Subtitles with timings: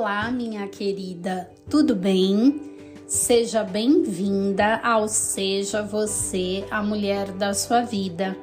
[0.00, 2.94] Olá, minha querida, tudo bem?
[3.08, 8.36] Seja bem-vinda ao Seja Você a Mulher da Sua Vida.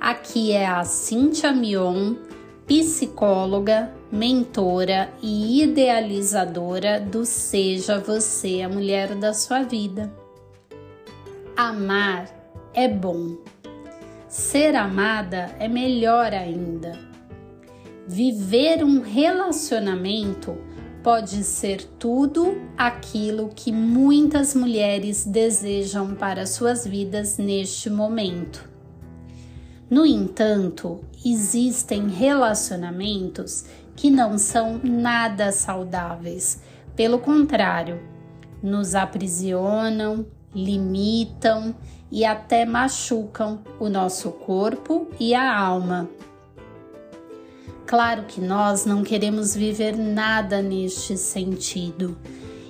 [0.00, 2.16] Aqui é a Cintia Mion,
[2.66, 10.12] psicóloga, mentora e idealizadora do Seja Você a Mulher da Sua Vida.
[11.56, 12.26] Amar
[12.74, 13.36] é bom.
[14.28, 17.14] Ser amada é melhor ainda
[18.06, 20.58] Viver um relacionamento
[21.04, 28.66] pode ser tudo aquilo que muitas mulheres desejam para suas vidas neste momento.
[29.90, 36.62] No entanto, existem relacionamentos que não são nada saudáveis,
[36.96, 38.00] pelo contrário,
[38.62, 41.74] nos aprisionam, limitam
[42.10, 46.08] e até machucam o nosso corpo e a alma.
[47.86, 52.16] Claro que nós não queremos viver nada neste sentido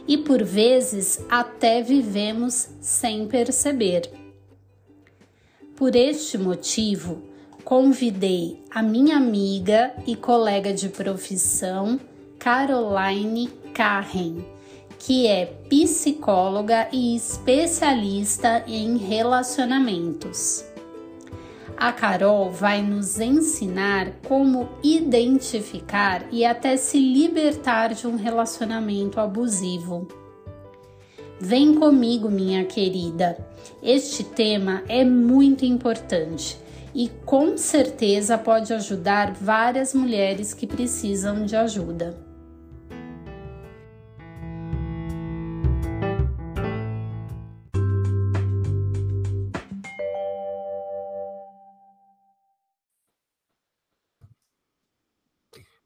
[0.06, 4.10] e por vezes até vivemos sem perceber.
[5.76, 7.22] Por este motivo,
[7.64, 11.98] convidei a minha amiga e colega de profissão,
[12.38, 14.44] Caroline Carren,
[14.98, 20.73] que é psicóloga e especialista em relacionamentos.
[21.76, 30.06] A Carol vai nos ensinar como identificar e até se libertar de um relacionamento abusivo.
[31.40, 33.36] Vem comigo, minha querida.
[33.82, 36.56] Este tema é muito importante
[36.94, 42.23] e com certeza pode ajudar várias mulheres que precisam de ajuda.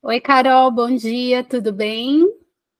[0.09, 2.27] Oi, Carol, bom dia, tudo bem?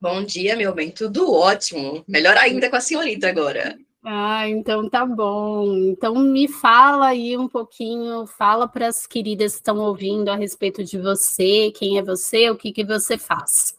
[0.01, 2.03] Bom dia, meu bem, tudo ótimo.
[2.09, 3.79] Melhor ainda com a senhorita agora.
[4.03, 5.75] Ah, então tá bom.
[5.91, 10.83] Então me fala aí um pouquinho, fala para as queridas que estão ouvindo a respeito
[10.83, 13.77] de você, quem é você, o que, que você faz.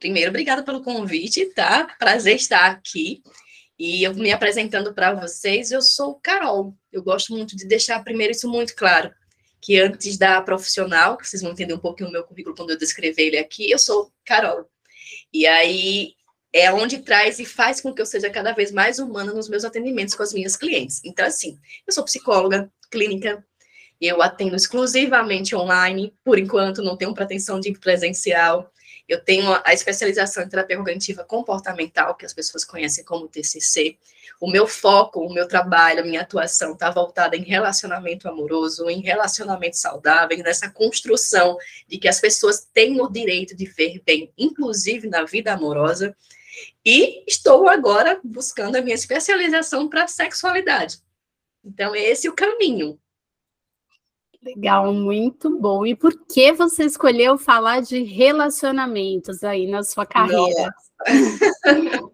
[0.00, 1.94] Primeiro, obrigada pelo convite, tá?
[1.96, 3.22] Prazer estar aqui.
[3.78, 6.74] E eu me apresentando para vocês, eu sou Carol.
[6.90, 9.14] Eu gosto muito de deixar primeiro isso muito claro
[9.66, 12.78] que antes da profissional, que vocês vão entender um pouquinho o meu currículo quando eu
[12.78, 14.70] descrever ele aqui, eu sou Carol.
[15.34, 16.12] E aí
[16.52, 19.64] é onde traz e faz com que eu seja cada vez mais humana nos meus
[19.64, 21.00] atendimentos com as minhas clientes.
[21.04, 23.44] Então, assim, eu sou psicóloga clínica,
[24.00, 28.72] eu atendo exclusivamente online, por enquanto não tenho pretensão de presencial.
[29.08, 33.96] Eu tenho a especialização em terapia cognitiva comportamental, que as pessoas conhecem como TCC.
[34.40, 39.00] O meu foco, o meu trabalho, a minha atuação está voltada em relacionamento amoroso, em
[39.00, 41.56] relacionamento saudável, nessa construção
[41.86, 46.16] de que as pessoas têm o direito de ver bem, inclusive na vida amorosa.
[46.84, 50.98] E estou agora buscando a minha especialização para sexualidade.
[51.64, 52.98] Então, é esse o caminho.
[54.46, 55.84] Legal, muito bom.
[55.84, 60.72] E por que você escolheu falar de relacionamentos aí na sua carreira?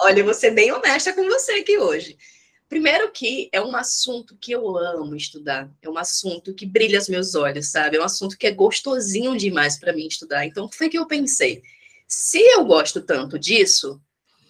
[0.00, 2.16] Olha, eu vou ser bem honesta com você aqui hoje.
[2.70, 7.08] Primeiro que é um assunto que eu amo estudar, é um assunto que brilha os
[7.08, 7.98] meus olhos, sabe?
[7.98, 10.46] É um assunto que é gostosinho demais para mim estudar.
[10.46, 11.62] Então, foi que eu pensei,
[12.08, 14.00] se eu gosto tanto disso,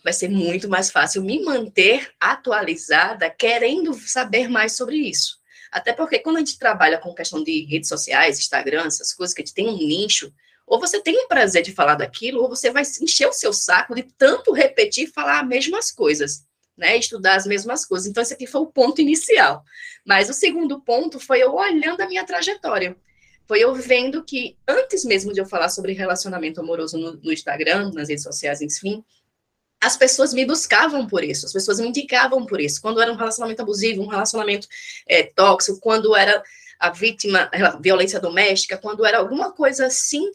[0.05, 5.43] vai ser muito mais fácil me manter atualizada, querendo saber mais sobre isso.
[5.75, 9.43] Até porque quando a gente trabalha com questão de redes sociais, Instagram, essas coisas, que
[9.43, 10.33] a gente tem um nicho,
[10.65, 13.93] ou você tem o prazer de falar daquilo, ou você vai encher o seu saco
[13.93, 16.45] de tanto repetir e falar as mesmas coisas,
[16.77, 16.97] né?
[16.97, 18.07] Estudar as mesmas coisas.
[18.07, 19.65] Então, esse aqui foi o ponto inicial.
[20.07, 22.97] Mas o segundo ponto foi eu olhando a minha trajetória.
[23.45, 27.91] Foi eu vendo que, antes mesmo de eu falar sobre relacionamento amoroso no, no Instagram,
[27.93, 29.05] nas redes sociais, enfim,
[29.85, 32.81] as pessoas me buscavam por isso, as pessoas me indicavam por isso.
[32.81, 34.67] Quando era um relacionamento abusivo, um relacionamento
[35.07, 36.43] é, tóxico, quando era
[36.81, 40.33] a vítima, a violência doméstica, quando era alguma coisa assim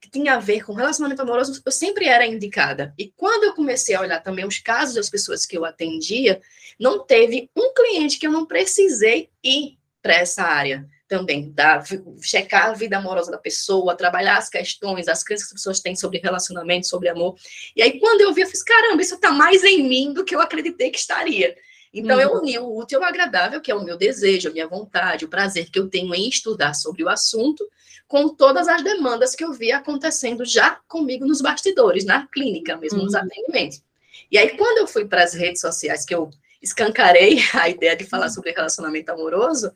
[0.00, 2.94] que tinha a ver com relacionamento amoroso, eu sempre era indicada.
[2.96, 6.40] E quando eu comecei a olhar também os casos das pessoas que eu atendia,
[6.78, 11.84] não teve um cliente que eu não precisei ir para essa área também, da,
[12.22, 15.94] checar a vida amorosa da pessoa, trabalhar as questões, as crenças que as pessoas têm
[15.94, 17.36] sobre relacionamento, sobre amor.
[17.76, 20.34] E aí, quando eu vi, eu fiz, caramba, isso está mais em mim do que
[20.34, 21.54] eu acreditei que estaria.
[21.92, 22.22] Então, uhum.
[22.22, 25.28] eu uni o útil ao agradável, que é o meu desejo, a minha vontade, o
[25.28, 27.62] prazer que eu tenho em estudar sobre o assunto,
[28.08, 33.00] com todas as demandas que eu vi acontecendo já comigo nos bastidores, na clínica mesmo,
[33.00, 33.04] uhum.
[33.04, 33.82] nos atendimentos.
[34.30, 36.30] E aí, quando eu fui para as redes sociais, que eu
[36.62, 38.32] escancarei a ideia de falar uhum.
[38.32, 39.70] sobre relacionamento amoroso,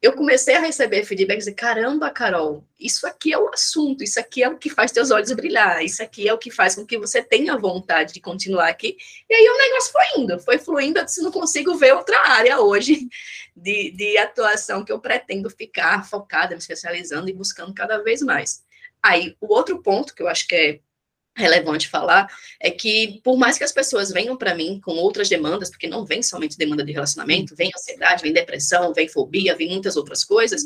[0.00, 4.44] eu comecei a receber feedbacks e caramba, Carol, isso aqui é o assunto, isso aqui
[4.44, 6.96] é o que faz teus olhos brilhar, isso aqui é o que faz com que
[6.96, 8.96] você tenha vontade de continuar aqui.
[9.28, 12.60] E aí o negócio foi indo, foi fluindo, eu disse, não consigo ver outra área
[12.60, 13.08] hoje
[13.56, 18.62] de, de atuação que eu pretendo ficar focada, me especializando e buscando cada vez mais.
[19.02, 20.80] Aí, o outro ponto que eu acho que é
[21.38, 22.28] relevante falar
[22.60, 26.04] é que, por mais que as pessoas venham para mim com outras demandas, porque não
[26.04, 30.64] vem somente demanda de relacionamento, vem ansiedade, vem depressão, vem fobia, vem muitas outras coisas,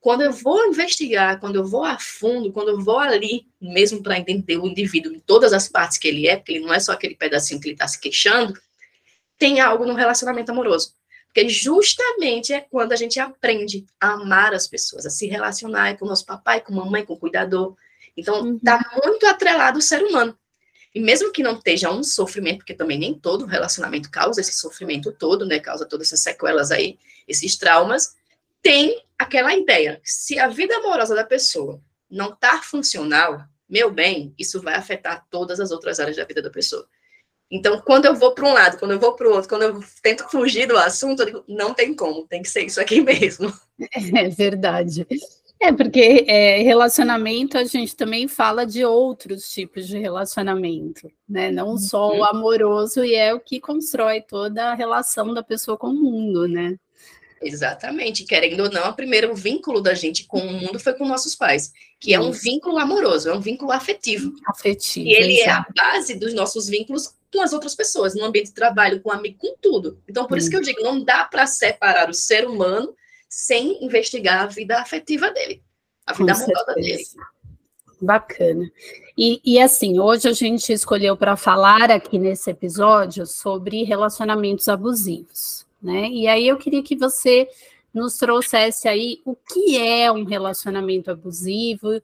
[0.00, 4.18] quando eu vou investigar, quando eu vou a fundo, quando eu vou ali, mesmo para
[4.18, 6.92] entender o indivíduo em todas as partes que ele é, porque ele não é só
[6.92, 8.58] aquele pedacinho que ele está se queixando,
[9.38, 10.94] tem algo no relacionamento amoroso.
[11.26, 16.06] Porque justamente é quando a gente aprende a amar as pessoas, a se relacionar com
[16.06, 17.76] o nosso papai, com a mamãe, com o cuidador,
[18.16, 19.00] então, está uhum.
[19.04, 20.36] muito atrelado ao ser humano.
[20.94, 25.12] E mesmo que não esteja um sofrimento, porque também nem todo relacionamento causa esse sofrimento
[25.12, 25.60] todo, né?
[25.60, 26.98] Causa todas essas sequelas aí,
[27.28, 28.16] esses traumas,
[28.60, 30.00] tem aquela ideia.
[30.04, 31.80] Se a vida amorosa da pessoa
[32.10, 36.50] não está funcional, meu bem, isso vai afetar todas as outras áreas da vida da
[36.50, 36.86] pessoa.
[37.48, 39.84] Então, quando eu vou para um lado, quando eu vou para o outro, quando eu
[40.02, 43.52] tento fugir do assunto, eu digo, não tem como, tem que ser isso aqui mesmo.
[43.92, 45.06] É verdade.
[45.62, 51.50] É, porque é, relacionamento a gente também fala de outros tipos de relacionamento, né?
[51.50, 52.24] Não só o uhum.
[52.24, 56.76] amoroso, e é o que constrói toda a relação da pessoa com o mundo, né?
[57.42, 61.34] Exatamente, querendo ou não, o primeiro vínculo da gente com o mundo foi com nossos
[61.34, 64.32] pais, que é um vínculo amoroso, é um vínculo afetivo.
[64.46, 65.06] Afetivo.
[65.06, 65.72] E ele exato.
[65.76, 69.10] é a base dos nossos vínculos com as outras pessoas, no ambiente de trabalho, com
[69.10, 70.02] amigo, com tudo.
[70.08, 70.38] Então, por hum.
[70.38, 72.94] isso que eu digo, não dá para separar o ser humano
[73.30, 75.62] sem investigar a vida afetiva dele,
[76.04, 77.04] a vida amorosa dele.
[78.02, 78.68] Bacana.
[79.16, 85.66] E, e, assim, hoje a gente escolheu para falar aqui nesse episódio sobre relacionamentos abusivos,
[85.80, 86.08] né?
[86.08, 87.48] E aí eu queria que você
[87.92, 92.00] nos trouxesse aí o que é um relacionamento abusivo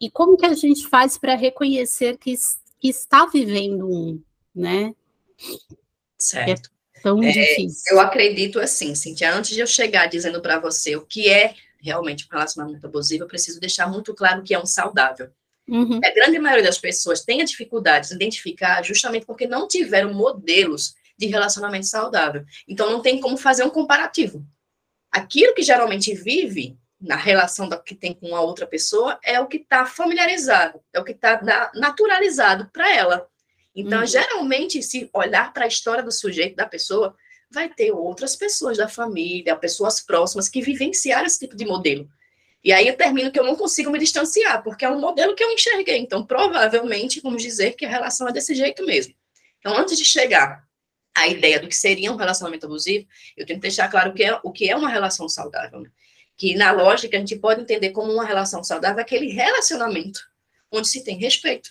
[0.00, 2.34] e como que a gente faz para reconhecer que,
[2.80, 4.20] que, está vivendo um,
[4.54, 4.94] né?
[6.18, 6.73] Certo
[7.04, 7.92] tão é, difícil.
[7.92, 12.24] Eu acredito assim, Cintia, antes de eu chegar dizendo para você o que é realmente
[12.24, 15.28] um relacionamento abusivo, eu preciso deixar muito claro que é um saudável.
[15.68, 16.00] Uhum.
[16.02, 20.94] A grande maioria das pessoas tem a dificuldade de identificar justamente porque não tiveram modelos
[21.16, 22.44] de relacionamento saudável.
[22.66, 24.44] Então, não tem como fazer um comparativo.
[25.12, 29.46] Aquilo que geralmente vive na relação da, que tem com a outra pessoa é o
[29.46, 33.28] que está familiarizado, é o que está naturalizado para ela.
[33.74, 34.06] Então, uhum.
[34.06, 37.16] geralmente, se olhar para a história do sujeito, da pessoa,
[37.50, 42.08] vai ter outras pessoas da família, pessoas próximas que vivenciaram esse tipo de modelo.
[42.62, 45.44] E aí eu termino que eu não consigo me distanciar, porque é um modelo que
[45.44, 45.98] eu enxerguei.
[45.98, 49.14] Então, provavelmente, vamos dizer que a relação é desse jeito mesmo.
[49.58, 50.64] Então, antes de chegar
[51.14, 53.06] à ideia do que seria um relacionamento abusivo,
[53.36, 55.80] eu tenho que deixar claro o que é, o que é uma relação saudável.
[55.80, 55.90] Né?
[56.36, 60.20] Que, na lógica, a gente pode entender como uma relação saudável aquele relacionamento
[60.72, 61.70] onde se tem respeito,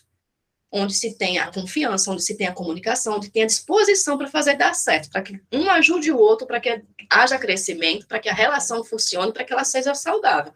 [0.76, 4.28] onde se tem a confiança, onde se tem a comunicação, onde tem a disposição para
[4.28, 8.28] fazer dar certo, para que um ajude o outro, para que haja crescimento, para que
[8.28, 10.52] a relação funcione, para que ela seja saudável.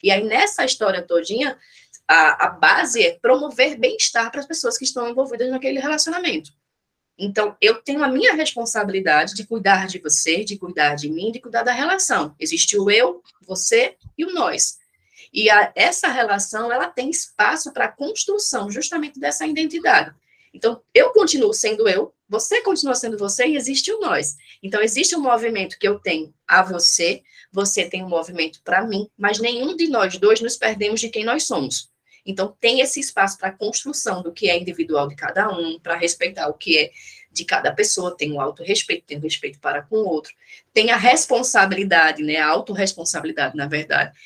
[0.00, 1.58] E aí, nessa história todinha,
[2.06, 6.52] a, a base é promover bem-estar para as pessoas que estão envolvidas naquele relacionamento.
[7.18, 11.40] Então, eu tenho a minha responsabilidade de cuidar de você, de cuidar de mim, de
[11.40, 12.36] cuidar da relação.
[12.38, 14.78] Existe o eu, você e o nós.
[15.32, 20.14] E a, essa relação, ela tem espaço para a construção justamente dessa identidade.
[20.52, 24.36] Então, eu continuo sendo eu, você continua sendo você e existe o nós.
[24.62, 29.08] Então, existe um movimento que eu tenho a você, você tem um movimento para mim,
[29.18, 31.90] mas nenhum de nós dois nos perdemos de quem nós somos.
[32.24, 35.94] Então, tem esse espaço para a construção do que é individual de cada um, para
[35.94, 36.90] respeitar o que é
[37.30, 40.32] de cada pessoa, tem o autorrespeito, tem o respeito para com o outro,
[40.72, 44.16] tem a responsabilidade, né, a autorresponsabilidade, na verdade,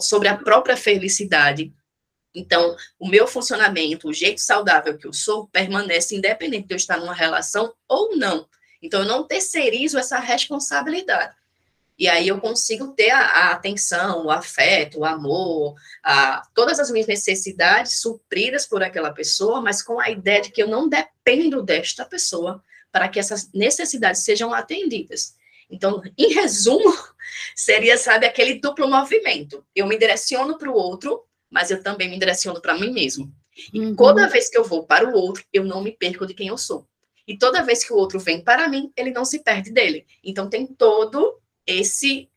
[0.00, 1.72] sobre a própria felicidade.
[2.34, 6.98] Então, o meu funcionamento, o jeito saudável que eu sou, permanece independente de eu estar
[6.98, 8.46] numa relação ou não.
[8.82, 11.34] Então, eu não terceirizo essa responsabilidade.
[11.98, 16.92] E aí eu consigo ter a, a atenção, o afeto, o amor, a, todas as
[16.92, 21.60] minhas necessidades supridas por aquela pessoa, mas com a ideia de que eu não dependo
[21.60, 25.34] desta pessoa para que essas necessidades sejam atendidas.
[25.68, 26.96] Então, em resumo,
[27.54, 29.64] seria, sabe, aquele duplo movimento.
[29.74, 33.32] Eu me direciono para o outro, mas eu também me direciono para mim mesmo.
[33.72, 33.96] E uhum.
[33.96, 36.58] toda vez que eu vou para o outro, eu não me perco de quem eu
[36.58, 36.86] sou.
[37.26, 40.06] E toda vez que o outro vem para mim, ele não se perde dele.
[40.24, 42.28] Então tem todo esse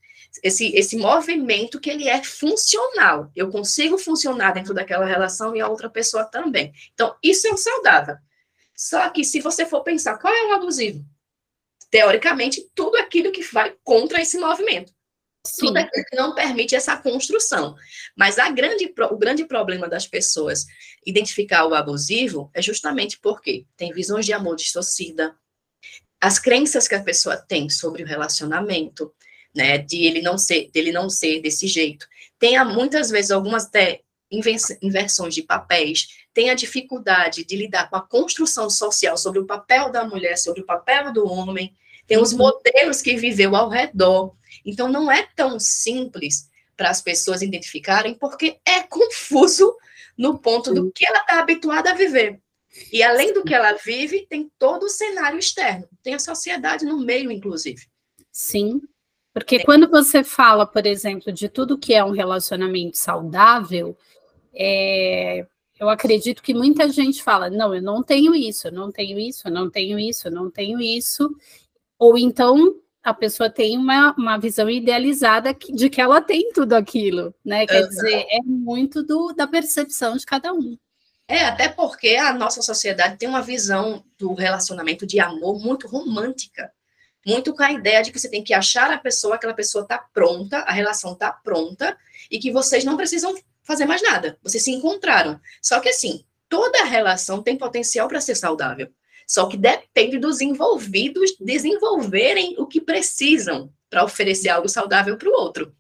[0.44, 3.32] esse esse movimento que ele é funcional.
[3.36, 6.74] Eu consigo funcionar dentro daquela relação e a outra pessoa também.
[6.94, 8.18] Então isso é um saudável.
[8.76, 11.06] Só que se você for pensar qual é o abusivo,
[11.92, 14.94] teoricamente, tudo aquilo que vai contra esse movimento.
[15.46, 15.68] Sim.
[15.68, 17.76] Tudo aquilo que não permite essa construção.
[18.16, 20.66] Mas a grande, o grande problema das pessoas
[21.06, 25.36] identificar o abusivo é justamente porque tem visões de amor distorcida,
[26.22, 29.12] as crenças que a pessoa tem sobre o relacionamento,
[29.54, 32.08] né, de ele não ser, dele não ser desse jeito.
[32.38, 38.02] Tem muitas vezes algumas até inversões de papéis, tem a dificuldade de lidar com a
[38.02, 41.76] construção social sobre o papel da mulher, sobre o papel do homem,
[42.12, 42.40] tem os uhum.
[42.40, 44.36] modelos que viveu ao redor.
[44.66, 49.74] Então, não é tão simples para as pessoas identificarem, porque é confuso
[50.18, 52.38] no ponto do que ela está habituada a viver.
[52.92, 57.00] E além do que ela vive, tem todo o cenário externo, tem a sociedade no
[57.00, 57.88] meio, inclusive.
[58.30, 58.82] Sim,
[59.34, 63.98] porque quando você fala, por exemplo, de tudo que é um relacionamento saudável,
[64.54, 65.46] é,
[65.80, 69.48] eu acredito que muita gente fala: não, eu não tenho isso, eu não tenho isso,
[69.48, 71.34] eu não tenho isso, eu não tenho isso.
[72.02, 77.32] Ou então a pessoa tem uma, uma visão idealizada de que ela tem tudo aquilo,
[77.46, 77.68] né?
[77.68, 77.90] Quer uhum.
[77.90, 80.76] dizer, é muito do, da percepção de cada um.
[81.28, 86.72] É, até porque a nossa sociedade tem uma visão do relacionamento de amor muito romântica.
[87.24, 90.00] Muito com a ideia de que você tem que achar a pessoa, aquela pessoa está
[90.12, 91.96] pronta, a relação está pronta,
[92.32, 94.40] e que vocês não precisam fazer mais nada.
[94.42, 95.40] Vocês se encontraram.
[95.62, 98.92] Só que assim, toda relação tem potencial para ser saudável.
[99.28, 105.34] Só que depende dos envolvidos desenvolverem o que precisam para oferecer algo saudável para o
[105.34, 105.76] outro.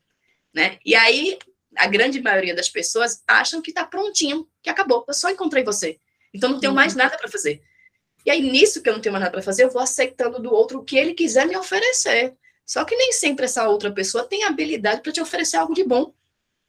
[0.53, 0.77] Né?
[0.85, 1.37] E aí,
[1.75, 5.97] a grande maioria das pessoas acham que está prontinho, que acabou, eu só encontrei você.
[6.33, 6.99] Então não tenho mais uhum.
[6.99, 7.61] nada para fazer.
[8.25, 10.53] E aí, nisso que eu não tenho mais nada para fazer, eu vou aceitando do
[10.53, 12.35] outro o que ele quiser me oferecer.
[12.65, 16.13] Só que nem sempre essa outra pessoa tem habilidade para te oferecer algo de bom.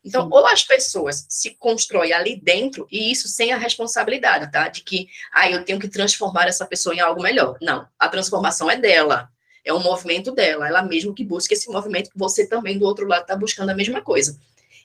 [0.04, 0.28] Então, Sim.
[0.32, 4.68] ou as pessoas se constroem ali dentro, e isso sem a responsabilidade, tá?
[4.68, 7.56] De que, ah, eu tenho que transformar essa pessoa em algo melhor.
[7.62, 9.30] Não, a transformação é dela,
[9.64, 13.22] é um movimento dela, ela mesmo que busca esse movimento, você também do outro lado
[13.22, 14.36] está buscando a mesma coisa.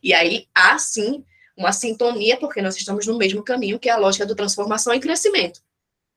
[0.04, 3.98] E aí há sim uma sintonia, porque nós estamos no mesmo caminho, que é a
[3.98, 5.62] lógica do transformação e crescimento,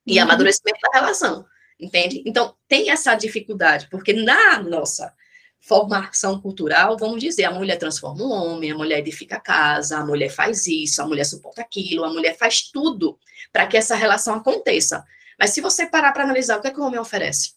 [0.06, 0.24] e uhum.
[0.24, 1.46] amadurecimento da relação,
[1.80, 2.22] entende?
[2.26, 5.14] Então, tem essa dificuldade, porque na nossa
[5.60, 10.04] formação cultural, vamos dizer, a mulher transforma um homem, a mulher edifica a casa, a
[10.04, 13.18] mulher faz isso, a mulher suporta aquilo, a mulher faz tudo
[13.52, 15.04] para que essa relação aconteça.
[15.38, 17.52] Mas se você parar para analisar o que é que o homem oferece,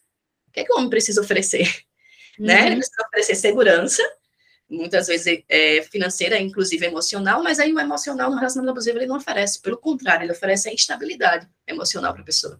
[0.48, 1.67] o que é que o homem precisa oferecer?
[1.67, 1.83] Uhum.
[2.39, 2.62] Né?
[2.62, 2.75] Ele uhum.
[2.77, 4.01] precisa oferecer segurança,
[4.67, 9.17] muitas vezes é, financeira, inclusive emocional, mas aí o emocional no relacionamento abusivo ele não
[9.17, 12.60] oferece, pelo contrário, ele oferece a instabilidade emocional para a pessoa.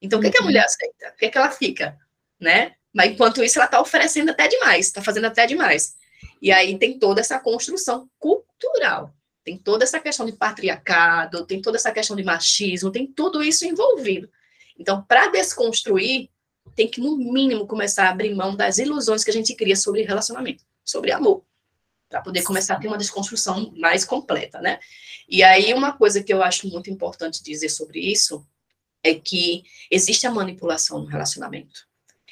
[0.00, 0.46] Então, o que, é que a uhum.
[0.46, 1.12] mulher aceita?
[1.12, 1.98] O que é que ela fica?
[2.40, 2.74] Né?
[2.92, 5.94] Mas enquanto isso, ela está oferecendo até demais, está fazendo até demais.
[6.42, 11.76] E aí tem toda essa construção cultural, tem toda essa questão de patriarcado, tem toda
[11.76, 14.28] essa questão de machismo, tem tudo isso envolvido.
[14.78, 16.30] Então, para desconstruir,
[16.74, 20.02] tem que, no mínimo, começar a abrir mão das ilusões que a gente cria sobre
[20.02, 21.44] relacionamento, sobre amor,
[22.08, 24.80] para poder começar a ter uma desconstrução mais completa, né?
[25.28, 28.46] E aí, uma coisa que eu acho muito importante dizer sobre isso
[29.02, 31.89] é que existe a manipulação no relacionamento.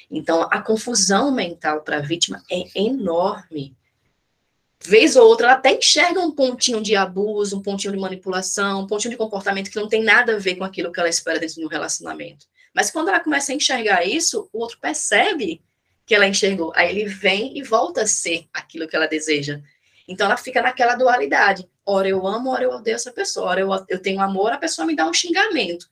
[0.09, 3.77] Então, a confusão mental para a vítima é enorme.
[4.81, 8.87] Vez ou outra, ela até enxerga um pontinho de abuso, um pontinho de manipulação, um
[8.87, 11.55] pontinho de comportamento que não tem nada a ver com aquilo que ela espera dentro
[11.55, 12.45] de um relacionamento.
[12.73, 15.61] Mas quando ela começa a enxergar isso, o outro percebe
[16.05, 16.71] que ela enxergou.
[16.75, 19.61] Aí ele vem e volta a ser aquilo que ela deseja.
[20.07, 21.69] Então ela fica naquela dualidade.
[21.85, 23.47] Ora eu amo, ora eu odeio essa pessoa.
[23.49, 25.87] Ora eu, eu tenho amor, a pessoa me dá um xingamento.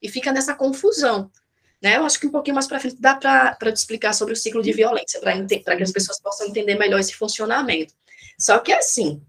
[0.00, 1.30] E fica nessa confusão.
[1.82, 1.96] Né?
[1.96, 4.62] Eu acho que um pouquinho mais para frente dá para te explicar sobre o ciclo
[4.62, 7.94] de violência, para que as pessoas possam entender melhor esse funcionamento.
[8.38, 9.22] Só que, assim,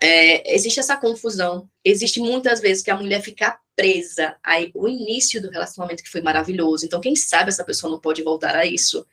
[0.00, 5.50] é, existe essa confusão, existe muitas vezes que a mulher fica presa ao início do
[5.50, 6.84] relacionamento que foi maravilhoso.
[6.84, 9.06] Então, quem sabe essa pessoa não pode voltar a isso.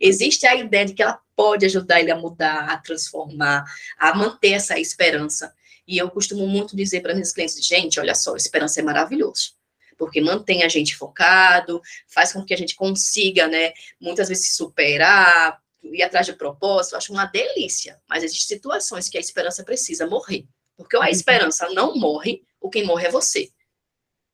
[0.00, 3.64] Existe a ideia de que ela pode ajudar ele a mudar, a transformar,
[3.98, 5.52] a manter essa esperança.
[5.86, 9.56] E eu costumo muito dizer para meus clientes, gente, olha só, esperança é maravilhoso
[9.96, 14.56] porque mantém a gente focado, faz com que a gente consiga, né, muitas vezes se
[14.56, 20.06] superar, ir atrás de propósito, acho uma delícia, mas existem situações que a esperança precisa
[20.06, 21.06] morrer, porque a uhum.
[21.06, 23.50] esperança não morre, o quem morre é você.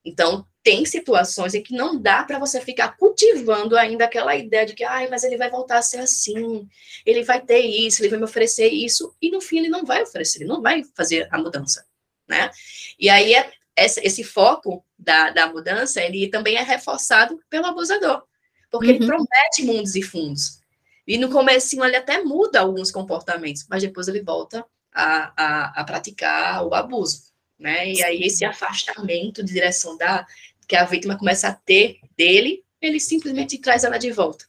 [0.05, 4.75] Então, tem situações em que não dá para você ficar cultivando ainda aquela ideia de
[4.75, 6.69] que, ai, mas ele vai voltar a ser assim,
[7.05, 10.03] ele vai ter isso, ele vai me oferecer isso, e no fim ele não vai
[10.03, 11.85] oferecer, ele não vai fazer a mudança,
[12.29, 12.51] né?
[12.99, 13.53] E aí é
[13.85, 18.23] esse, esse foco da, da mudança, ele também é reforçado pelo abusador,
[18.71, 18.97] porque uhum.
[18.97, 20.61] ele promete mundos e fundos.
[21.07, 25.85] E no começo ele até muda alguns comportamentos, mas depois ele volta a, a, a
[25.85, 27.91] praticar o abuso, né?
[27.91, 30.27] E aí esse afastamento de direção da
[30.67, 34.47] que a vítima começa a ter dele, ele simplesmente traz ela de volta.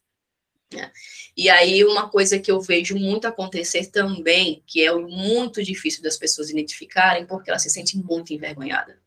[0.72, 0.92] Né?
[1.36, 6.18] E aí, uma coisa que eu vejo muito acontecer também, que é muito difícil das
[6.18, 9.02] pessoas identificarem, porque ela se sente muito envergonhada.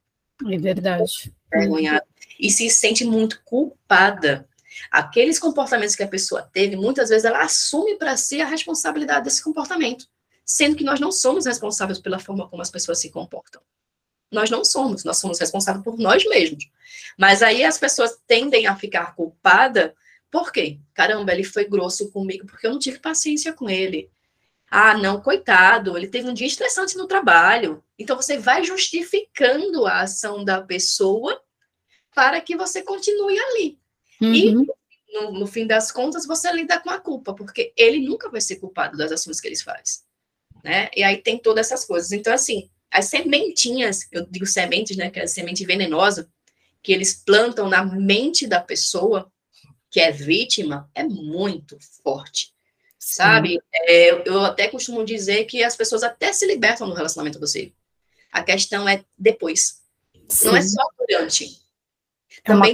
[0.45, 1.33] É verdade.
[1.53, 2.07] Envergonhada.
[2.39, 4.49] E se sente muito culpada.
[4.91, 9.43] Aqueles comportamentos que a pessoa teve, muitas vezes ela assume para si a responsabilidade desse
[9.43, 10.07] comportamento,
[10.45, 13.63] sendo que nós não somos responsáveis pela forma como as pessoas se comportam.
[14.31, 16.69] Nós não somos, nós somos responsáveis por nós mesmos.
[17.17, 19.93] Mas aí as pessoas tendem a ficar culpadas
[20.31, 20.79] por quê?
[20.93, 24.11] Caramba, ele foi grosso comigo porque eu não tive paciência com ele.
[24.71, 27.83] Ah, não, coitado, ele teve um dia estressante no trabalho.
[27.99, 31.41] Então você vai justificando a ação da pessoa
[32.15, 33.79] para que você continue ali.
[34.21, 34.35] Uhum.
[34.35, 34.53] E
[35.13, 38.57] no, no, fim das contas você lida com a culpa, porque ele nunca vai ser
[38.57, 40.05] culpado das ações que ele faz.
[40.65, 40.91] Né?
[40.97, 42.11] E aí tem todas essas coisas.
[42.13, 45.11] Então, assim, as sementinhas, eu digo sementes, né?
[45.11, 46.29] Que é a semente venenosa,
[46.83, 49.31] que eles plantam na mente da pessoa,
[49.91, 52.55] que é vítima é muito forte,
[53.07, 53.61] sabe?
[53.73, 57.73] É, eu até costumo dizer que as pessoas até se libertam no relacionamento abusivo.
[58.33, 59.81] A questão é depois.
[60.29, 60.49] Sim.
[60.49, 61.65] Não é só durante.
[62.45, 62.67] É uma,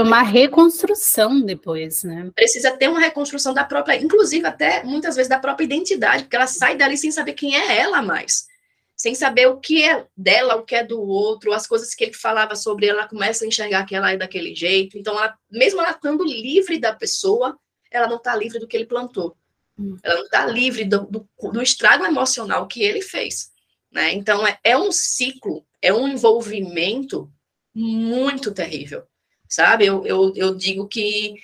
[0.00, 2.30] uma, reconstrução depois, né?
[2.34, 6.46] Precisa ter uma reconstrução da própria, inclusive até muitas vezes da própria identidade, porque ela
[6.46, 8.46] sai dali sem saber quem é ela mais
[8.94, 12.12] sem saber o que é dela, o que é do outro, as coisas que ele
[12.12, 14.96] falava sobre ela, começa a enxergar que ela é daquele jeito.
[14.96, 17.58] Então, ela, mesmo ela estando livre da pessoa,
[17.90, 19.36] ela não está livre do que ele plantou.
[19.78, 19.96] Hum.
[20.02, 23.50] Ela não está livre do, do, do, estrago emocional que ele fez.
[23.90, 24.12] Né?
[24.12, 27.32] Então, é, é um ciclo, é um envolvimento
[27.74, 29.06] muito terrível,
[29.48, 29.86] sabe?
[29.86, 31.36] Eu, eu, eu digo que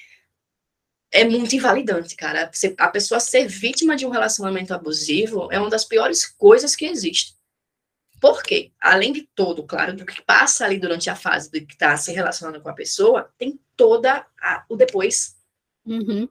[1.11, 2.51] é muito invalidante, cara.
[2.79, 7.37] A pessoa ser vítima de um relacionamento abusivo é uma das piores coisas que existe.
[8.21, 11.97] Porque, além de todo, claro, do que passa ali durante a fase de que está
[11.97, 15.37] se relacionando com a pessoa, tem toda a, o depois.
[15.87, 16.29] Uhum.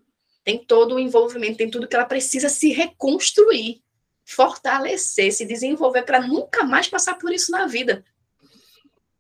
[0.48, 3.82] Tem todo o envolvimento, tem tudo que ela precisa se reconstruir,
[4.24, 8.02] fortalecer, se desenvolver para nunca mais passar por isso na vida.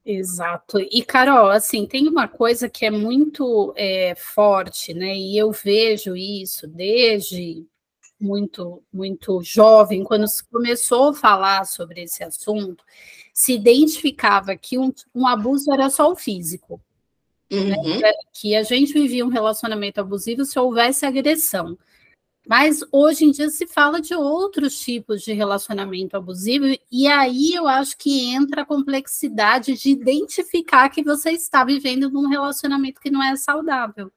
[0.06, 0.80] Exato.
[0.80, 5.18] E, Carol, assim, tem uma coisa que é muito é, forte, né?
[5.18, 7.68] E eu vejo isso desde
[8.18, 12.86] muito, muito jovem, quando se começou a falar sobre esse assunto,
[13.34, 16.82] se identificava que um, um abuso era só o físico.
[17.50, 17.76] Né?
[17.76, 18.00] Uhum.
[18.00, 18.12] Né?
[18.34, 21.78] Que a gente vivia um relacionamento abusivo se houvesse agressão.
[22.48, 27.68] Mas hoje em dia se fala de outros tipos de relacionamento abusivo, e aí eu
[27.68, 33.22] acho que entra a complexidade de identificar que você está vivendo num relacionamento que não
[33.22, 34.10] é saudável.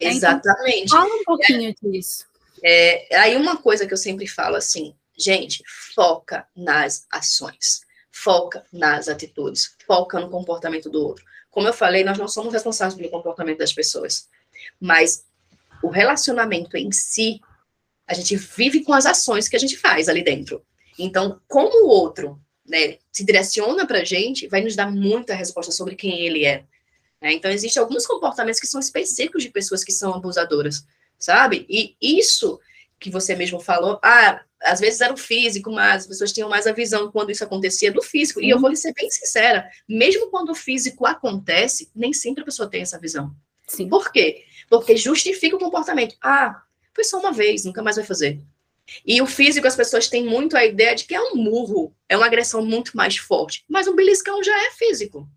[0.00, 0.86] Exatamente.
[0.86, 1.88] Então, fala um pouquinho é.
[1.88, 2.26] disso.
[2.64, 5.62] É, aí uma coisa que eu sempre falo assim, gente,
[5.94, 11.24] foca nas ações, foca nas atitudes, foca no comportamento do outro.
[11.52, 14.28] Como eu falei, nós não somos responsáveis pelo comportamento das pessoas,
[14.80, 15.24] mas
[15.80, 17.40] o relacionamento em si,
[18.04, 20.64] a gente vive com as ações que a gente faz ali dentro.
[20.98, 25.70] Então, como o outro né, se direciona para a gente, vai nos dar muita resposta
[25.70, 26.64] sobre quem ele é.
[27.20, 27.34] Né?
[27.34, 30.84] Então, existem alguns comportamentos que são específicos de pessoas que são abusadoras
[31.22, 31.64] sabe?
[31.68, 32.60] E isso
[32.98, 36.66] que você mesmo falou, ah, às vezes era o físico, mas as pessoas tinham mais
[36.66, 38.40] a visão quando isso acontecia do físico.
[38.40, 42.44] E eu vou lhe ser bem sincera, mesmo quando o físico acontece, nem sempre a
[42.44, 43.34] pessoa tem essa visão.
[43.66, 43.88] Sim.
[43.88, 44.44] Por quê?
[44.68, 46.16] Porque justifica o comportamento.
[46.22, 46.62] Ah,
[46.94, 48.40] foi só uma vez, nunca mais vai fazer.
[49.06, 52.16] E o físico, as pessoas têm muito a ideia de que é um murro, é
[52.16, 53.64] uma agressão muito mais forte.
[53.68, 55.28] Mas um beliscão já é físico.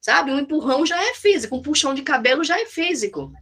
[0.00, 0.30] Sabe?
[0.30, 3.32] Um empurrão já é físico, um puxão de cabelo já é físico.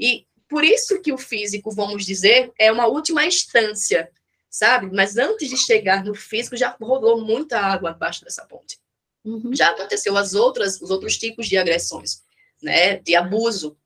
[0.00, 4.10] E por isso que o físico, vamos dizer, é uma última instância,
[4.52, 4.94] sabe?
[4.94, 8.78] Mas antes de chegar no físico, já rolou muita água abaixo dessa ponte.
[9.24, 9.54] Uhum.
[9.54, 12.22] Já aconteceu as outras, os outros tipos de agressões,
[12.62, 12.96] né?
[12.96, 13.78] De abuso,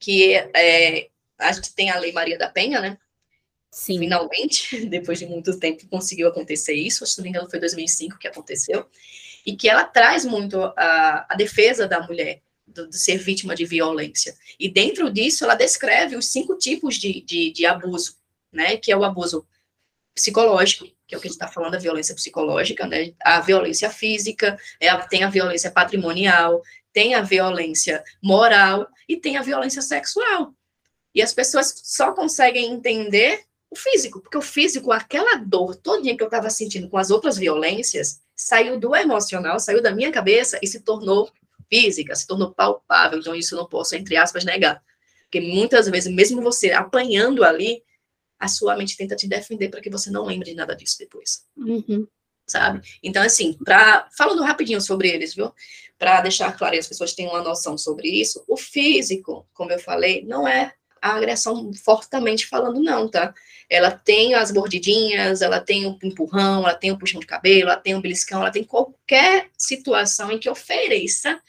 [0.00, 2.98] que é, a gente tem a Lei Maria da Penha, né?
[3.70, 3.98] Sim.
[3.98, 7.04] Finalmente, depois de muito tempo, conseguiu acontecer isso.
[7.04, 8.88] Se não me engano, foi 2005 que aconteceu.
[9.44, 13.66] E que ela traz muito a, a defesa da mulher, do, do, ser vítima de
[13.66, 14.34] violência.
[14.58, 18.16] E dentro disso, ela descreve os cinco tipos de, de, de abuso,
[18.50, 18.78] né?
[18.78, 19.46] Que é o abuso
[20.14, 23.12] psicológico, que é o que a gente está falando, a violência psicológica, né?
[23.20, 29.36] A violência física, é a, tem a violência patrimonial, tem a violência moral e tem
[29.36, 30.54] a violência sexual.
[31.14, 36.22] E as pessoas só conseguem entender o físico, porque o físico, aquela dor todinha que
[36.22, 40.66] eu estava sentindo com as outras violências, saiu do emocional, saiu da minha cabeça e
[40.66, 41.30] se tornou
[41.68, 44.80] física, se tornou palpável, então isso eu não posso, entre aspas, negar.
[45.22, 47.82] Porque muitas vezes, mesmo você apanhando ali,
[48.44, 51.44] a sua mente tenta te defender para que você não lembre de nada disso depois.
[51.56, 52.06] Uhum.
[52.46, 52.86] Sabe?
[53.02, 55.50] Então, assim, pra, falando rapidinho sobre eles, viu?
[55.98, 59.78] Para deixar claro e as pessoas tenham uma noção sobre isso, o físico, como eu
[59.78, 63.34] falei, não é a agressão fortemente falando, não, tá?
[63.68, 67.80] Ela tem as mordidinhas, ela tem o empurrão, ela tem o puxão de cabelo, ela
[67.80, 71.40] tem o beliscão, ela tem qualquer situação em que ofereça,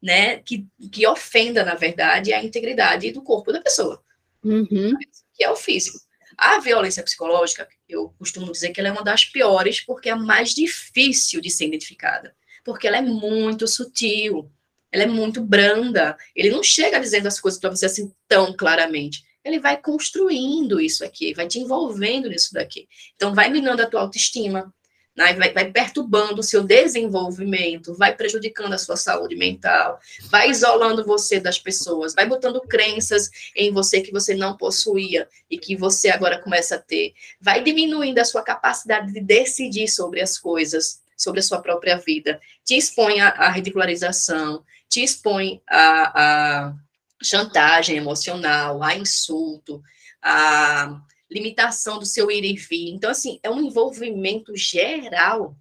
[0.00, 4.00] né, que, que ofenda, na verdade, a integridade do corpo da pessoa.
[4.44, 4.92] Uhum.
[5.32, 5.98] Que é o físico.
[6.36, 10.16] A violência psicológica, eu costumo dizer que ela é uma das piores, porque é a
[10.16, 12.34] mais difícil de ser identificada.
[12.64, 14.50] Porque ela é muito sutil,
[14.90, 16.16] ela é muito branda.
[16.34, 19.22] Ele não chega dizendo as coisas para você assim tão claramente.
[19.44, 22.88] Ele vai construindo isso aqui, vai te envolvendo nisso daqui.
[23.14, 24.72] Então, vai minando a tua autoestima,
[25.16, 25.34] né?
[25.34, 30.00] vai, vai, perturbando o seu desenvolvimento, vai prejudicando a sua saúde mental,
[30.30, 35.58] vai isolando você das pessoas, vai botando crenças em você que você não possuía e
[35.58, 40.38] que você agora começa a ter, vai diminuindo a sua capacidade de decidir sobre as
[40.38, 46.74] coisas, sobre a sua própria vida, te expõe à ridicularização, te expõe à, à
[47.22, 49.82] chantagem emocional, a insulto,
[50.20, 52.90] a limitação do seu ir e vir.
[52.90, 55.56] Então, assim, é um envolvimento geral,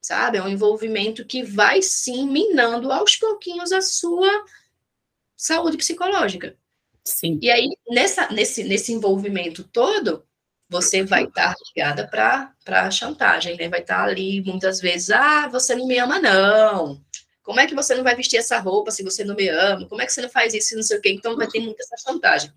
[0.00, 0.38] sabe?
[0.38, 4.44] É um envolvimento que vai sim minando aos pouquinhos a sua
[5.36, 6.56] saúde psicológica.
[7.04, 7.38] Sim.
[7.42, 10.24] E aí, nessa, nesse, nesse envolvimento todo,
[10.68, 13.68] você vai estar ligada para a chantagem, né?
[13.68, 17.02] Vai estar ali muitas vezes, ah, você não me ama, não.
[17.42, 19.86] Como é que você não vai vestir essa roupa se você não me ama?
[19.88, 21.10] Como é que você não faz isso e não sei o quê?
[21.10, 22.52] Então vai ter muita essa chantagem.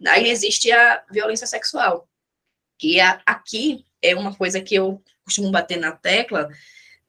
[0.00, 2.08] Daí existe a violência sexual,
[2.78, 6.48] que é, aqui é uma coisa que eu costumo bater na tecla,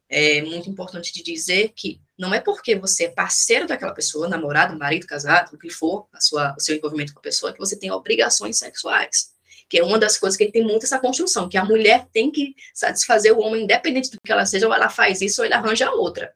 [0.08, 4.78] é muito importante de dizer que não é porque você é parceiro daquela pessoa, namorado,
[4.78, 7.74] marido, casado, o que for, a sua, o seu envolvimento com a pessoa, que você
[7.74, 9.32] tem obrigações sexuais.
[9.70, 12.54] Que é uma das coisas que tem muito essa construção, que a mulher tem que
[12.74, 15.90] satisfazer o homem, independente do que ela seja, ou ela faz isso ou ele arranja
[15.90, 16.26] outra.
[16.26, 16.32] Né?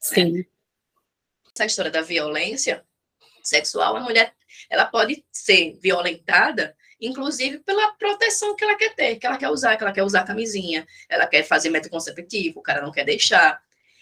[0.00, 0.32] Sim.
[0.32, 0.44] Né?
[1.54, 2.82] Essa história da violência
[3.42, 4.34] sexual, a mulher
[4.68, 9.76] ela pode ser violentada, inclusive pela proteção que ela quer ter, que ela quer usar,
[9.76, 13.60] que ela quer usar camisinha, ela quer fazer método conceptivo, o cara não quer deixar,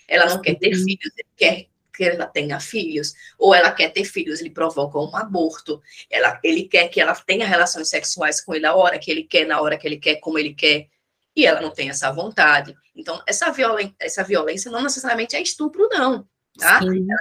[0.09, 4.05] ela não quer ter filhos, ele quer que ela tenha filhos, ou ela quer ter
[4.05, 8.67] filhos, ele provoca um aborto, ela, ele quer que ela tenha relações sexuais com ele
[8.67, 10.89] a hora que ele quer, na hora que ele quer, como ele quer,
[11.35, 12.77] e ela não tem essa vontade.
[12.95, 16.27] Então, essa, violen essa violência não necessariamente é estupro, não,
[16.59, 16.81] tá?
[16.81, 17.07] Sim.
[17.11, 17.21] Ela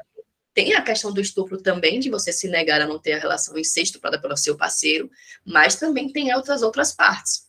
[0.55, 3.57] tem a questão do estupro também, de você se negar a não ter a relação
[3.57, 5.11] e ser estuprada pelo seu parceiro,
[5.45, 7.43] mas também tem outras outras partes.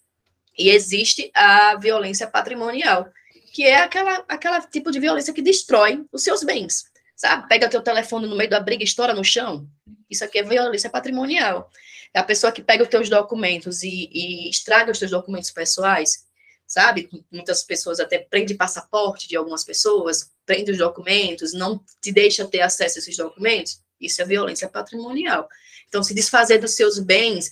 [0.58, 3.08] E existe a violência patrimonial,
[3.52, 6.86] que é aquela, aquela tipo de violência que destrói os seus bens.
[7.14, 7.48] Sabe?
[7.48, 9.66] Pega teu telefone no meio da briga e estoura no chão.
[10.10, 11.70] Isso aqui é violência patrimonial.
[12.12, 16.25] É a pessoa que pega os teus documentos e, e estraga os teus documentos pessoais,
[16.66, 17.08] sabe?
[17.30, 22.60] Muitas pessoas até prendem passaporte de algumas pessoas, prende os documentos, não te deixa ter
[22.60, 25.48] acesso a esses documentos, isso é violência patrimonial.
[25.88, 27.50] Então, se desfazer dos seus bens,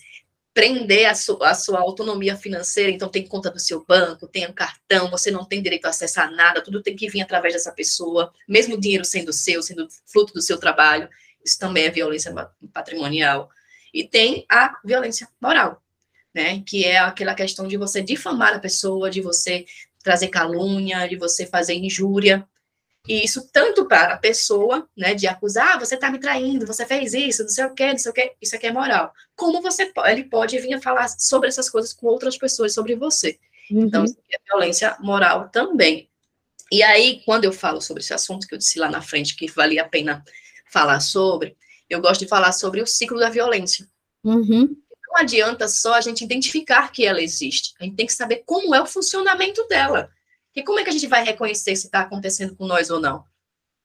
[0.53, 4.53] prender a, su a sua autonomia financeira, então tem conta do seu banco, tem um
[4.53, 8.33] cartão, você não tem direito a acessar nada, tudo tem que vir através dessa pessoa,
[8.49, 11.09] mesmo o dinheiro sendo seu, sendo fruto do seu trabalho,
[11.45, 12.33] isso também é violência
[12.73, 13.51] patrimonial.
[13.93, 15.83] E tem a violência moral,
[16.35, 19.65] né, que é aquela questão de você difamar a pessoa, de você
[20.03, 22.47] trazer calúnia, de você fazer injúria,
[23.07, 26.87] e isso tanto para a pessoa, né, de acusar, ah, você está me traindo, você
[26.87, 29.13] fez isso, não sei o quê, não sei o quê, isso aqui é moral.
[29.37, 33.39] Como você ele pode vir a falar sobre essas coisas com outras pessoas sobre você.
[33.71, 33.87] Então, uhum.
[33.87, 36.09] Então, isso é violência moral também.
[36.73, 39.51] E aí, quando eu falo sobre esse assunto que eu disse lá na frente, que
[39.51, 40.25] valia a pena
[40.71, 41.57] falar sobre,
[41.89, 43.87] eu gosto de falar sobre o ciclo da violência.
[44.25, 44.75] Uhum.
[45.15, 47.73] Não adianta só a gente identificar que ela existe.
[47.79, 50.11] A gente tem que saber como é o funcionamento dela.
[50.57, 53.25] E como é que a gente vai reconhecer se está acontecendo com nós ou não?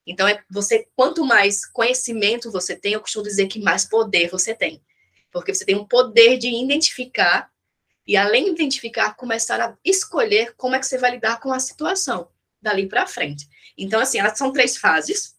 [0.07, 4.55] Então, é você, quanto mais conhecimento você tem, eu costumo dizer que mais poder você
[4.55, 4.81] tem.
[5.31, 7.51] Porque você tem um poder de identificar
[8.07, 11.59] e, além de identificar, começar a escolher como é que você vai lidar com a
[11.59, 12.27] situação
[12.59, 13.47] dali para frente.
[13.77, 15.35] Então, assim, elas são três fases,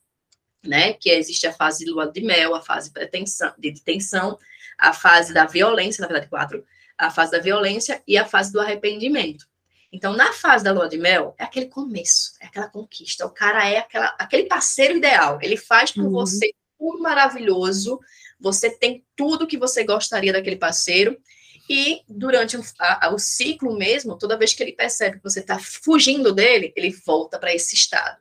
[0.64, 0.92] né?
[0.92, 4.38] Que existe a fase de lua de mel, a fase de detenção,
[4.80, 6.64] a fase da violência, na verdade, quatro,
[6.96, 9.46] a fase da violência e a fase do arrependimento.
[9.92, 13.26] Então, na fase da lua de mel, é aquele começo, é aquela conquista.
[13.26, 15.38] O cara é aquela, aquele parceiro ideal.
[15.42, 16.10] Ele faz por uhum.
[16.10, 18.00] você tudo maravilhoso.
[18.38, 21.20] Você tem tudo que você gostaria daquele parceiro.
[21.68, 25.58] E durante o, a, o ciclo mesmo, toda vez que ele percebe que você está
[25.58, 28.18] fugindo dele, ele volta para esse estado.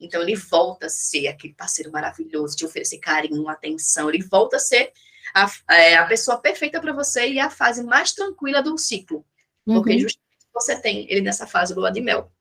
[0.00, 4.08] Então, ele volta a ser aquele parceiro maravilhoso, de oferecer carinho, atenção.
[4.08, 4.92] Ele volta a ser
[5.34, 9.24] a, é, a pessoa perfeita para você e a fase mais tranquila do ciclo.
[9.64, 9.98] Porque uhum.
[10.00, 12.32] justamente você tem ele nessa fase lua de mel.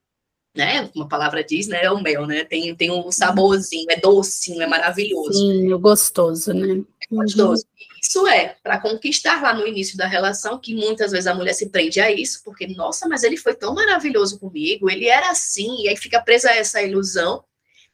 [0.56, 0.88] né?
[0.88, 1.84] Como a palavra diz, né?
[1.84, 2.44] É o mel, né?
[2.44, 5.38] Tem, tem um saborzinho, é docinho, é maravilhoso.
[5.38, 6.84] Sim, gostoso, né?
[7.00, 7.64] É gostoso.
[7.64, 7.98] Uhum.
[8.02, 11.70] Isso é para conquistar lá no início da relação, que muitas vezes a mulher se
[11.70, 15.90] prende a isso, porque, nossa, mas ele foi tão maravilhoso comigo, ele era assim, e
[15.90, 17.44] aí fica presa a essa ilusão,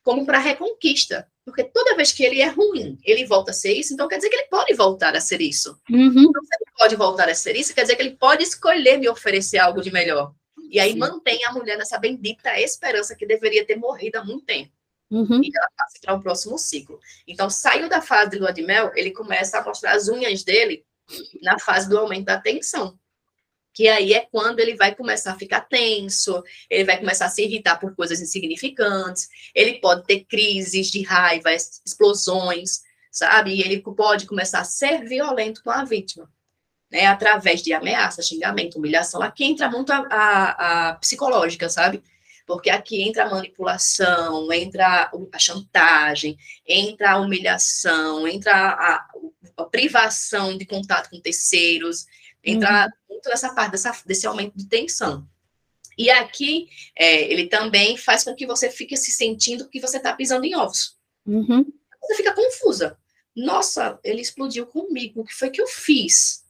[0.04, 1.28] como para reconquista.
[1.46, 4.30] Porque toda vez que ele é ruim, ele volta a ser isso, então quer dizer
[4.30, 5.78] que ele pode voltar a ser isso.
[5.90, 6.08] Uhum.
[6.08, 9.10] Então, se ele pode voltar a ser isso, quer dizer que ele pode escolher me
[9.10, 10.34] oferecer algo de melhor.
[10.70, 11.00] E aí Sim.
[11.00, 14.72] mantém a mulher nessa bendita esperança que deveria ter morrido há muito tempo.
[15.12, 15.42] Uhum.
[15.44, 17.00] E ela passa para o próximo ciclo.
[17.28, 20.84] Então, saiu da fase de lua de mel, ele começa a mostrar as unhas dele
[21.42, 22.98] na fase do aumento da tensão.
[23.74, 27.44] Que aí é quando ele vai começar a ficar tenso, ele vai começar a se
[27.44, 32.82] irritar por coisas insignificantes, ele pode ter crises de raiva, explosões,
[33.12, 33.56] sabe?
[33.56, 36.30] E ele pode começar a ser violento com a vítima
[36.94, 39.20] né, através de ameaça, xingamento, humilhação.
[39.24, 42.04] Aqui entra muito a, a, a, psicológica, sabe?
[42.46, 49.08] Porque aqui entra a manipulação, entra a chantagem, entra a humilhação, entra a,
[49.58, 52.06] a privação de contato com terceiros,
[52.44, 53.16] entra uhum.
[53.16, 55.28] muito essa parte dessa, desse aumento de tensão.
[55.98, 60.14] E aqui é, ele também faz com que você fique se sentindo que você está
[60.14, 60.98] pisando em ovos.
[61.26, 61.66] Uhum.
[62.02, 62.98] Você fica confusa.
[63.36, 65.22] Nossa, ele explodiu comigo.
[65.22, 66.44] O que foi que eu fiz?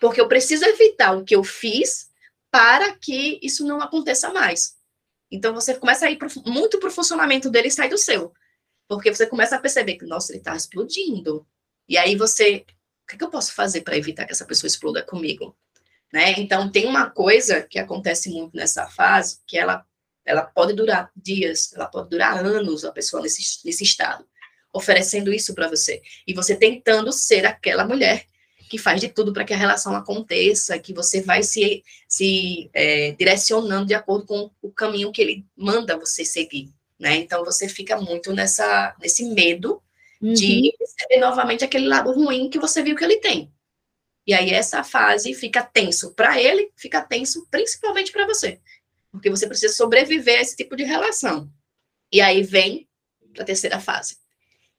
[0.00, 2.10] Porque eu preciso evitar o que eu fiz
[2.50, 4.76] para que isso não aconteça mais.
[5.30, 8.32] Então você começa a ir pro, muito para o funcionamento dele e sai do seu.
[8.88, 11.46] Porque você começa a perceber que, nossa, ele está explodindo.
[11.88, 12.64] E aí você,
[13.04, 15.56] o que, que eu posso fazer para evitar que essa pessoa exploda comigo?
[16.12, 16.32] Né?
[16.38, 19.84] Então tem uma coisa que acontece muito nessa fase, que ela,
[20.24, 24.24] ela pode durar dias, ela pode durar anos, a pessoa nesse, nesse estado,
[24.72, 26.00] oferecendo isso para você.
[26.26, 28.26] E você tentando ser aquela mulher
[28.70, 33.12] que faz de tudo para que a relação aconteça, que você vai se, se é,
[33.12, 37.16] direcionando de acordo com o caminho que ele manda você seguir, né?
[37.16, 39.82] Então você fica muito nessa, nesse medo
[40.24, 40.32] uhum.
[40.32, 43.52] de receber novamente aquele lado ruim que você viu que ele tem.
[44.26, 48.58] E aí essa fase fica tenso para ele, fica tenso principalmente para você,
[49.12, 51.50] porque você precisa sobreviver a esse tipo de relação.
[52.10, 52.88] E aí vem
[53.38, 54.16] a terceira fase,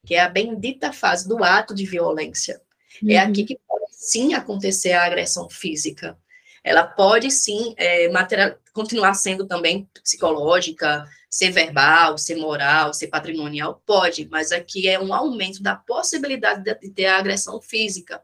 [0.06, 2.60] que é a bendita fase do ato de violência.
[3.04, 3.12] Uhum.
[3.12, 3.46] É aqui uhum.
[3.46, 6.18] que pode sim acontecer a agressão física.
[6.66, 13.84] Ela pode sim é, material, continuar sendo também psicológica, ser verbal, ser moral, ser patrimonial,
[13.86, 18.20] pode, mas aqui é um aumento da possibilidade de ter a agressão física,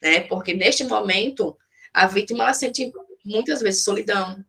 [0.00, 0.20] né?
[0.20, 1.54] Porque neste momento
[1.92, 2.90] a vítima ela sente
[3.22, 4.42] muitas vezes solidão,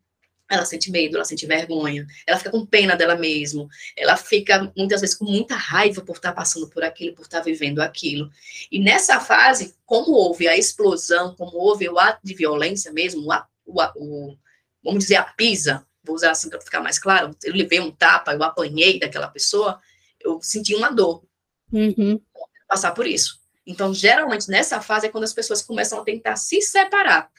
[0.50, 5.02] ela sente medo, ela sente vergonha, ela fica com pena dela mesma, ela fica muitas
[5.02, 8.32] vezes com muita raiva por estar passando por aquilo, por estar vivendo aquilo.
[8.72, 13.34] E nessa fase, como houve a explosão, como houve o ato de violência mesmo, o,
[13.66, 14.38] o, o
[14.84, 18.34] vamos dizer, a pisa, vou usar assim para ficar mais claro, eu levei um tapa,
[18.34, 19.82] eu apanhei daquela pessoa,
[20.20, 21.24] eu senti uma dor.
[21.72, 22.22] Uhum.
[22.68, 23.40] Passar por isso.
[23.66, 27.30] Então, geralmente, nessa fase é quando as pessoas começam a tentar se separar.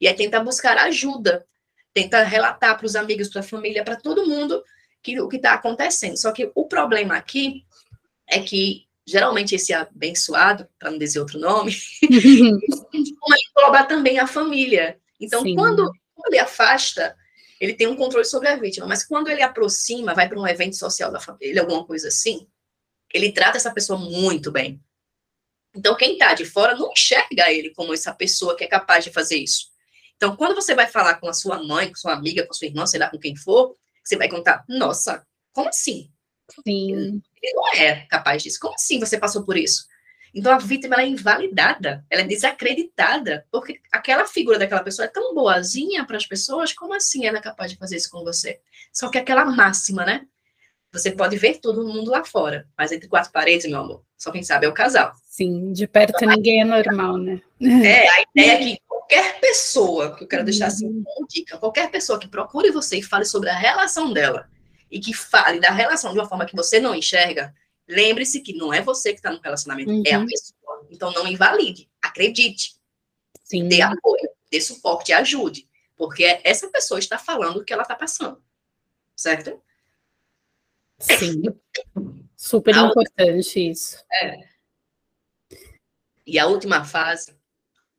[0.00, 1.44] E aí tentar buscar ajuda
[1.94, 4.62] tenta relatar para os amigos, para a família, para todo mundo
[5.02, 6.16] que, o que está acontecendo.
[6.16, 7.64] Só que o problema aqui
[8.26, 11.76] é que geralmente esse abençoado, para não dizer outro nome,
[12.92, 14.98] engloba também a família.
[15.20, 17.16] Então, quando, quando ele afasta,
[17.60, 20.76] ele tem um controle sobre a vítima, mas quando ele aproxima, vai para um evento
[20.76, 22.46] social da família, alguma coisa assim,
[23.12, 24.80] ele trata essa pessoa muito bem.
[25.74, 29.10] Então, quem está de fora não enxerga ele como essa pessoa que é capaz de
[29.10, 29.71] fazer isso.
[30.22, 32.86] Então, quando você vai falar com a sua mãe, com sua amiga, com sua irmã,
[32.86, 36.12] sei lá, com quem for, você vai contar, nossa, como assim?
[36.64, 37.20] Sim.
[37.42, 38.60] Ele não é capaz disso.
[38.60, 39.84] Como assim você passou por isso?
[40.32, 45.34] Então, a vítima é invalidada, ela é desacreditada, porque aquela figura daquela pessoa é tão
[45.34, 48.60] boazinha para as pessoas, como assim ela é capaz de fazer isso com você?
[48.92, 50.24] Só que aquela máxima, né?
[50.92, 54.44] Você pode ver todo mundo lá fora, mas entre quatro paredes, meu amor, só quem
[54.44, 55.14] sabe é o casal.
[55.26, 57.42] Sim, de perto então, ninguém é normal, né?
[57.60, 58.78] É, a ideia é que
[59.12, 61.04] qualquer pessoa, que eu quero deixar assim uhum.
[61.06, 64.48] uma dica, qualquer pessoa que procure você e fale sobre a relação dela,
[64.90, 67.54] e que fale da relação de uma forma que você não enxerga,
[67.86, 70.02] lembre-se que não é você que está no relacionamento, uhum.
[70.06, 70.26] é a uhum.
[70.26, 70.86] pessoa.
[70.90, 72.74] Então não invalide, acredite.
[73.44, 73.68] Sim.
[73.68, 75.68] Dê apoio, dê suporte, ajude.
[75.96, 78.42] Porque essa pessoa está falando o que ela está passando.
[79.14, 79.62] Certo?
[80.98, 81.42] Sim.
[82.36, 84.02] Super a importante isso.
[84.10, 84.48] É.
[86.26, 87.34] E a última fase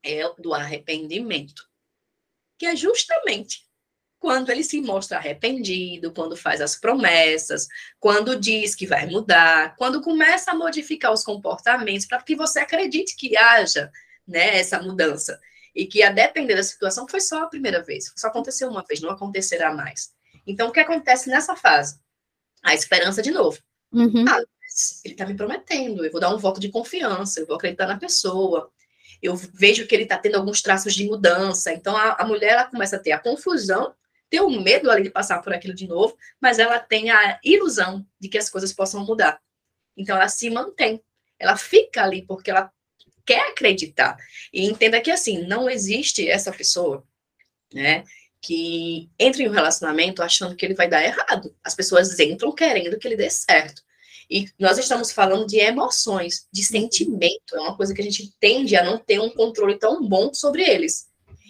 [0.04, 1.68] é do arrependimento,
[2.58, 3.64] que é justamente
[4.24, 7.68] quando ele se mostra arrependido, quando faz as promessas,
[8.00, 13.18] quando diz que vai mudar, quando começa a modificar os comportamentos para que você acredite
[13.18, 13.92] que haja
[14.26, 15.38] né, essa mudança.
[15.76, 19.02] E que, a depender da situação, foi só a primeira vez, só aconteceu uma vez,
[19.02, 20.14] não acontecerá mais.
[20.48, 22.00] Então, o que acontece nessa fase?
[22.64, 23.60] A esperança de novo.
[23.92, 24.24] Uhum.
[24.30, 24.42] Ah,
[25.04, 27.98] ele está me prometendo, eu vou dar um voto de confiança, eu vou acreditar na
[27.98, 28.72] pessoa.
[29.24, 31.72] Eu vejo que ele está tendo alguns traços de mudança.
[31.74, 33.96] Então, a, a mulher ela começa a ter a confusão,
[34.30, 38.06] ter o medo ali de passar por aquilo de novo, mas ela tem a ilusão
[38.20, 39.40] de que as coisas possam mudar.
[39.96, 41.02] Então, ela se mantém.
[41.40, 42.72] Ela fica ali porque ela
[43.26, 44.18] quer acreditar.
[44.52, 47.04] E entenda que, assim, não existe essa pessoa,
[47.74, 48.04] né?
[48.44, 51.56] que entra em um relacionamento achando que ele vai dar errado.
[51.64, 53.82] As pessoas entram querendo que ele dê certo.
[54.34, 58.76] E nós estamos falando de emoções, de sentimento, é uma coisa que a gente tende
[58.76, 61.08] a não ter um controle tão bom sobre eles.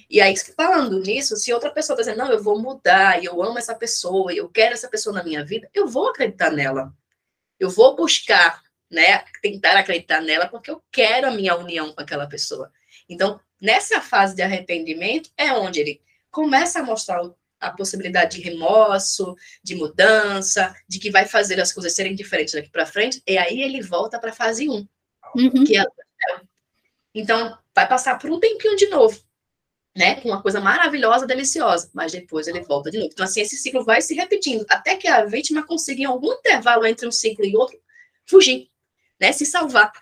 [0.10, 3.42] E aí, falando nisso, se outra pessoa está dizendo, não, eu vou mudar, e eu
[3.42, 6.94] amo essa pessoa, eu quero essa pessoa na minha vida, eu vou acreditar nela.
[7.58, 12.28] Eu vou buscar, né, tentar acreditar nela, porque eu quero a minha união com aquela
[12.28, 12.70] pessoa.
[13.08, 17.24] Então, nessa fase de arrependimento, é onde ele começa a mostrar
[17.64, 22.70] a possibilidade de remorso, de mudança, de que vai fazer as coisas serem diferentes daqui
[22.70, 24.88] para frente, e aí ele volta para a fase 1,
[25.36, 25.64] uhum.
[25.64, 25.86] que é
[27.16, 29.20] então vai passar por um tempinho de novo,
[29.96, 33.12] né, com uma coisa maravilhosa, deliciosa, mas depois ele volta de novo.
[33.14, 36.86] Então assim esse ciclo vai se repetindo até que a vítima consiga em algum intervalo
[36.86, 37.80] entre um ciclo e outro
[38.26, 38.70] fugir,
[39.20, 39.94] né, se salvar.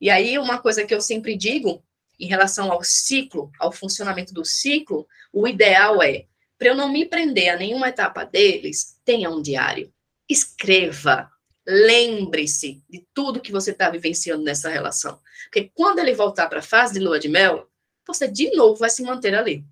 [0.00, 1.82] E aí uma coisa que eu sempre digo
[2.20, 6.26] em relação ao ciclo, ao funcionamento do ciclo, o ideal é,
[6.62, 9.92] para eu não me prender a nenhuma etapa deles, tenha um diário.
[10.28, 11.28] Escreva,
[11.66, 15.18] lembre-se de tudo que você está vivenciando nessa relação.
[15.46, 17.68] Porque quando ele voltar para a fase de lua de mel,
[18.06, 19.64] você de novo vai se manter ali.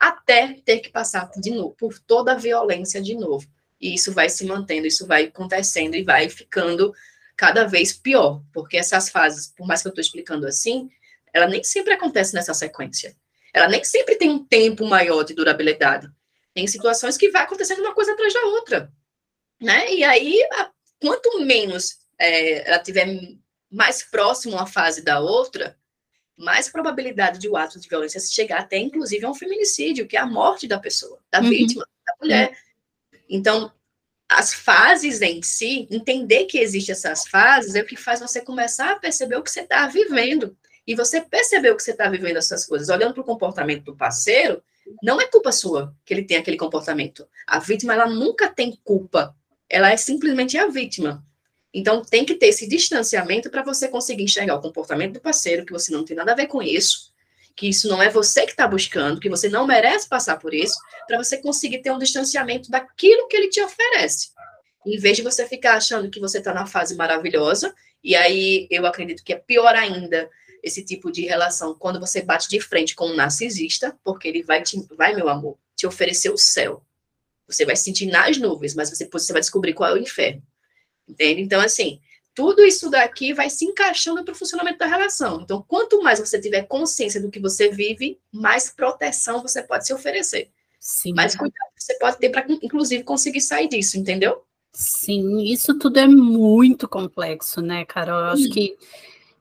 [0.00, 3.46] Até ter que passar de novo, por toda a violência de novo.
[3.80, 6.92] E isso vai se mantendo, isso vai acontecendo e vai ficando
[7.36, 8.42] cada vez pior.
[8.52, 10.90] Porque essas fases, por mais que eu estou explicando assim,
[11.32, 13.14] ela nem sempre acontece nessa sequência.
[13.54, 16.10] Ela nem sempre tem um tempo maior de durabilidade.
[16.54, 18.92] Tem situações que vai acontecendo uma coisa atrás da outra.
[19.60, 19.92] Né?
[19.94, 20.38] E aí,
[21.00, 23.06] quanto menos é, ela tiver
[23.70, 25.78] mais próximo uma fase da outra,
[26.36, 30.20] mais probabilidade de o ato de violência chegar até, inclusive, a um feminicídio, que é
[30.20, 31.48] a morte da pessoa, da uhum.
[31.48, 32.58] vítima, da mulher.
[33.28, 33.72] Então,
[34.28, 38.92] as fases em si, entender que existem essas fases, é o que faz você começar
[38.92, 42.66] a perceber o que você está vivendo e você percebeu que você está vivendo essas
[42.66, 44.62] coisas, olhando para o comportamento do parceiro,
[45.02, 47.26] não é culpa sua que ele tem aquele comportamento.
[47.46, 49.34] A vítima, ela nunca tem culpa.
[49.68, 51.24] Ela é simplesmente a vítima.
[51.74, 55.72] Então, tem que ter esse distanciamento para você conseguir enxergar o comportamento do parceiro, que
[55.72, 57.12] você não tem nada a ver com isso,
[57.56, 60.76] que isso não é você que está buscando, que você não merece passar por isso,
[61.06, 64.30] para você conseguir ter um distanciamento daquilo que ele te oferece.
[64.86, 68.84] Em vez de você ficar achando que você está na fase maravilhosa, e aí eu
[68.84, 70.28] acredito que é pior ainda
[70.62, 74.62] esse tipo de relação quando você bate de frente com um narcisista, porque ele vai,
[74.62, 76.84] te, vai meu amor, te oferecer o céu.
[77.48, 80.42] Você vai se sentir nas nuvens, mas você, você vai descobrir qual é o inferno.
[81.08, 81.42] Entende?
[81.42, 82.00] Então, assim,
[82.34, 85.40] tudo isso daqui vai se encaixando para o funcionamento da relação.
[85.42, 89.92] Então, quanto mais você tiver consciência do que você vive, mais proteção você pode se
[89.92, 90.50] oferecer.
[90.78, 91.12] Sim.
[91.14, 94.44] Mais cuidado você pode ter para, inclusive, conseguir sair disso, entendeu?
[94.72, 98.20] Sim, isso tudo é muito complexo, né, Carol?
[98.20, 98.76] Eu acho que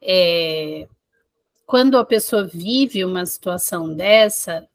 [0.02, 0.88] é,
[1.72, 4.68] quando a pessoa vive uma situação dessa,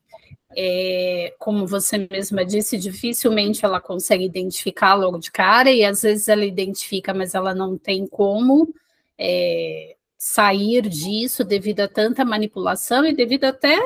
[0.57, 6.27] é, como você mesma disse, dificilmente ela consegue identificar logo de cara, e às vezes
[6.27, 8.75] ela identifica, mas ela não tem como
[9.19, 13.77] é, sair disso devido a tanta manipulação e devido até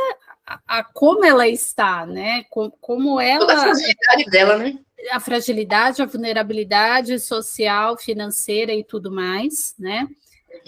[0.46, 2.44] a, a como ela está, né?
[2.48, 3.40] Como, como ela.
[3.40, 4.78] Toda a fragilidade dela, né?
[5.10, 10.06] A fragilidade, a vulnerabilidade social, financeira e tudo mais, né?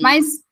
[0.00, 0.42] Mas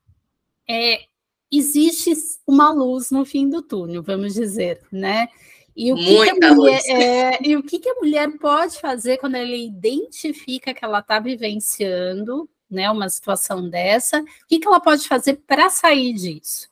[0.68, 1.09] é,
[1.50, 2.12] existe
[2.46, 5.28] uma luz no fim do túnel, vamos dizer, né?
[5.74, 9.18] E o, que, que, a mulher, é, e o que, que a mulher pode fazer
[9.18, 14.20] quando ela identifica que ela está vivenciando né, uma situação dessa?
[14.20, 16.68] O que, que ela pode fazer para sair disso?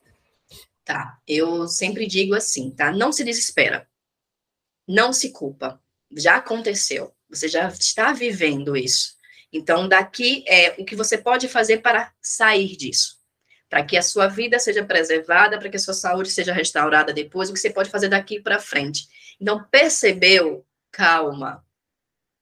[0.85, 2.93] Tá, eu sempre digo assim, tá?
[2.93, 3.89] Não se desespera.
[4.87, 5.81] Não se culpa.
[6.13, 7.13] Já aconteceu.
[7.31, 9.17] Você já está vivendo isso.
[9.53, 13.18] Então, daqui é o que você pode fazer para sair disso
[13.69, 17.51] para que a sua vida seja preservada, para que a sua saúde seja restaurada depois,
[17.51, 19.09] o que você pode fazer daqui para frente.
[19.41, 20.65] Então, percebeu?
[20.91, 21.65] Calma.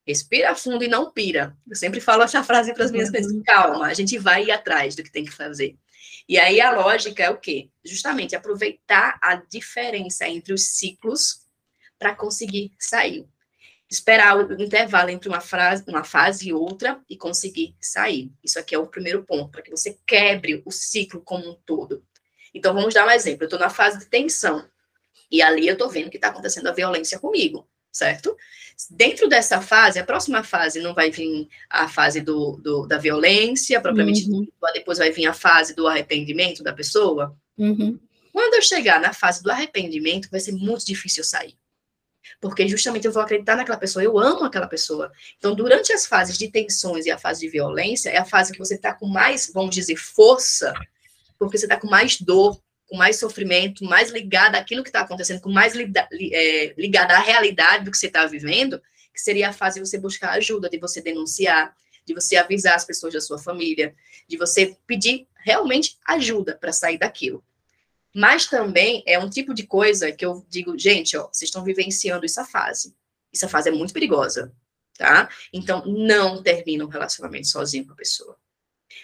[0.05, 1.55] Respira fundo e não pira.
[1.69, 3.43] Eu sempre falo essa frase para as minhas clientes: uhum.
[3.43, 5.77] calma, a gente vai ir atrás do que tem que fazer.
[6.29, 7.69] E aí a lógica é o quê?
[7.83, 11.41] Justamente aproveitar a diferença entre os ciclos
[11.99, 13.27] para conseguir sair
[13.89, 18.31] esperar o intervalo entre uma, frase, uma fase e outra e conseguir sair.
[18.43, 22.03] Isso aqui é o primeiro ponto, para que você quebre o ciclo como um todo.
[22.53, 23.43] Então, vamos dar um exemplo.
[23.43, 24.67] Eu estou na fase de tensão.
[25.31, 27.67] E ali eu estou vendo que está acontecendo a violência comigo.
[27.91, 28.37] certo?
[28.91, 33.81] Dentro dessa fase, a próxima fase não vai vir a fase do, do da violência,
[33.81, 34.47] propriamente uhum.
[34.73, 37.35] depois vai vir a fase do arrependimento da pessoa.
[37.57, 37.99] Uhum.
[38.31, 41.55] Quando eu chegar na fase do arrependimento, vai ser muito difícil sair.
[42.39, 45.11] Porque justamente eu vou acreditar naquela pessoa, eu amo aquela pessoa.
[45.37, 48.59] Então, durante as fases de tensões e a fase de violência, é a fase que
[48.59, 50.73] você está com mais, vamos dizer, força,
[51.37, 55.41] porque você está com mais dor, com mais sofrimento, mais ligada àquilo que está acontecendo,
[55.41, 58.81] com mais é, ligada à realidade do que você está vivendo,
[59.13, 61.75] que seria a fase de você buscar ajuda, de você denunciar,
[62.05, 63.93] de você avisar as pessoas da sua família,
[64.27, 67.43] de você pedir realmente ajuda para sair daquilo.
[68.17, 72.25] Mas também é um tipo de coisa que eu digo, gente, ó, vocês estão vivenciando
[72.25, 72.95] essa fase.
[73.31, 74.51] Essa fase é muito perigosa,
[74.97, 75.29] tá?
[75.53, 78.35] Então, não termina um relacionamento sozinho com a pessoa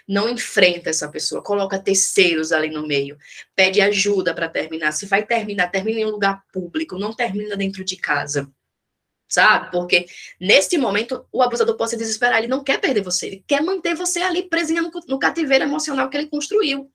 [0.08, 3.16] não enfrenta essa pessoa, coloca terceiros ali no meio,
[3.56, 4.92] pede ajuda para terminar.
[4.92, 8.52] Se vai terminar, termina em um lugar público, não termina dentro de casa.
[9.30, 9.72] Sabe?
[9.72, 10.08] Porque
[10.40, 13.96] nesse momento o abusador pode se desesperar, ele não quer perder você, ele quer manter
[13.96, 16.92] você ali presinha no, no cativeiro emocional que ele construiu.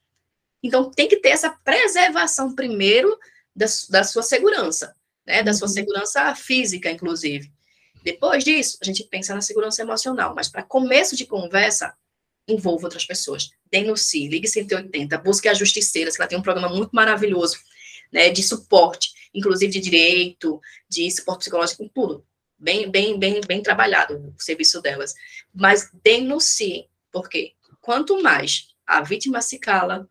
[0.62, 3.18] Então tem que ter essa preservação primeiro
[3.54, 4.94] da, da sua segurança,
[5.26, 5.42] né?
[5.42, 5.74] Da sua uhum.
[5.74, 7.52] segurança física, inclusive.
[8.02, 11.94] Depois disso, a gente pensa na segurança emocional, mas para começo de conversa,
[12.48, 13.50] envolva outras pessoas.
[13.70, 17.58] Denuncie, ligue 180, busque a Justiceiras, que ela tem um programa muito maravilhoso,
[18.10, 22.24] né, de suporte, inclusive de direito, de suporte psicológico, tudo.
[22.58, 25.14] Bem, bem, bem, bem trabalhado o serviço delas.
[25.54, 30.08] Mas denuncie, porque quanto mais a vítima se cala,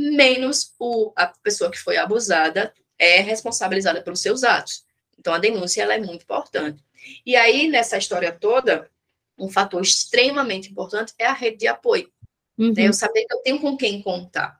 [0.00, 4.84] menos o, a pessoa que foi abusada é responsabilizada pelos seus atos.
[5.18, 6.82] Então, a denúncia ela é muito importante.
[7.24, 8.90] E aí, nessa história toda,
[9.38, 12.10] um fator extremamente importante é a rede de apoio.
[12.58, 12.72] Uhum.
[12.72, 12.88] Né?
[12.88, 14.58] Eu saber que eu tenho com quem contar.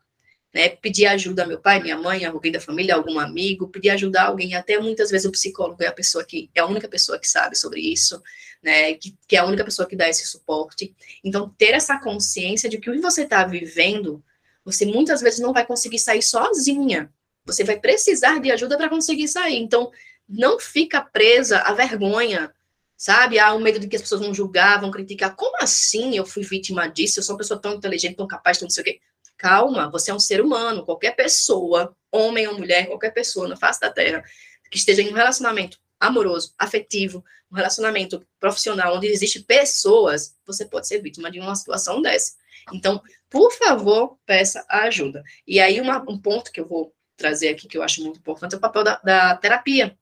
[0.53, 0.71] Né?
[0.71, 4.27] Pedir ajuda a meu pai, minha mãe, alguém da família, algum amigo, pedir ajuda a
[4.27, 7.29] alguém, até muitas vezes o psicólogo é a pessoa que é a única pessoa que
[7.29, 8.21] sabe sobre isso,
[8.63, 8.95] né?
[8.95, 10.95] Que, que é a única pessoa que dá esse suporte.
[11.23, 14.25] Então, ter essa consciência de que o que você está vivendo,
[14.65, 17.13] você muitas vezes não vai conseguir sair sozinha.
[17.45, 19.57] Você vai precisar de ajuda para conseguir sair.
[19.57, 19.91] Então,
[20.29, 22.53] não fica presa à vergonha,
[22.97, 23.39] sabe?
[23.39, 25.35] Há o medo de que as pessoas vão julgar, vão criticar.
[25.35, 27.19] Como assim eu fui vítima disso?
[27.19, 29.01] Eu sou uma pessoa tão inteligente, tão capaz, tão não sei o quê.
[29.37, 30.85] Calma, você é um ser humano.
[30.85, 34.23] Qualquer pessoa, homem ou mulher, qualquer pessoa na face da Terra,
[34.71, 37.23] que esteja em um relacionamento amoroso, afetivo,
[37.53, 42.35] um relacionamento profissional, onde existem pessoas, você pode ser vítima de uma situação dessa.
[42.73, 45.23] Então, por favor, peça ajuda.
[45.47, 48.55] E aí, uma, um ponto que eu vou trazer aqui, que eu acho muito importante,
[48.55, 49.97] é o papel da, da terapia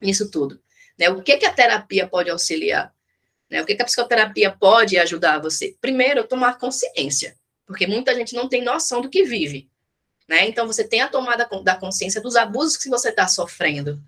[0.00, 0.60] nisso tudo.
[0.98, 1.08] Né?
[1.08, 2.92] O que, que a terapia pode auxiliar?
[3.50, 3.62] Né?
[3.62, 5.76] O que, que a psicoterapia pode ajudar você?
[5.80, 7.36] Primeiro, tomar consciência,
[7.66, 9.70] porque muita gente não tem noção do que vive.
[10.28, 10.46] Né?
[10.46, 14.00] Então, você tem a tomada da consciência dos abusos que você está sofrendo.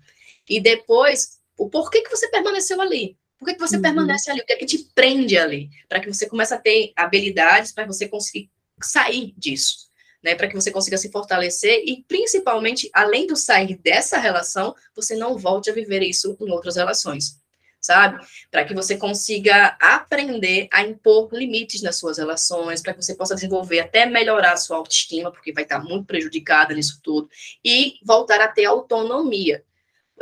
[0.49, 3.17] E depois, o porquê que você permaneceu ali.
[3.37, 3.81] Por que, que você uhum.
[3.81, 4.41] permanece ali?
[4.41, 5.69] O que é que te prende ali?
[5.89, 9.91] Para que você comece a ter habilidades para você conseguir sair disso
[10.23, 15.15] né, para que você consiga se fortalecer e, principalmente, além do sair dessa relação, você
[15.15, 17.39] não volte a viver isso em outras relações,
[17.79, 18.23] sabe?
[18.51, 23.35] Para que você consiga aprender a impor limites nas suas relações, para que você possa
[23.35, 27.29] desenvolver até melhorar a sua autoestima, porque vai estar muito prejudicada nisso tudo,
[27.65, 29.63] e voltar a ter autonomia.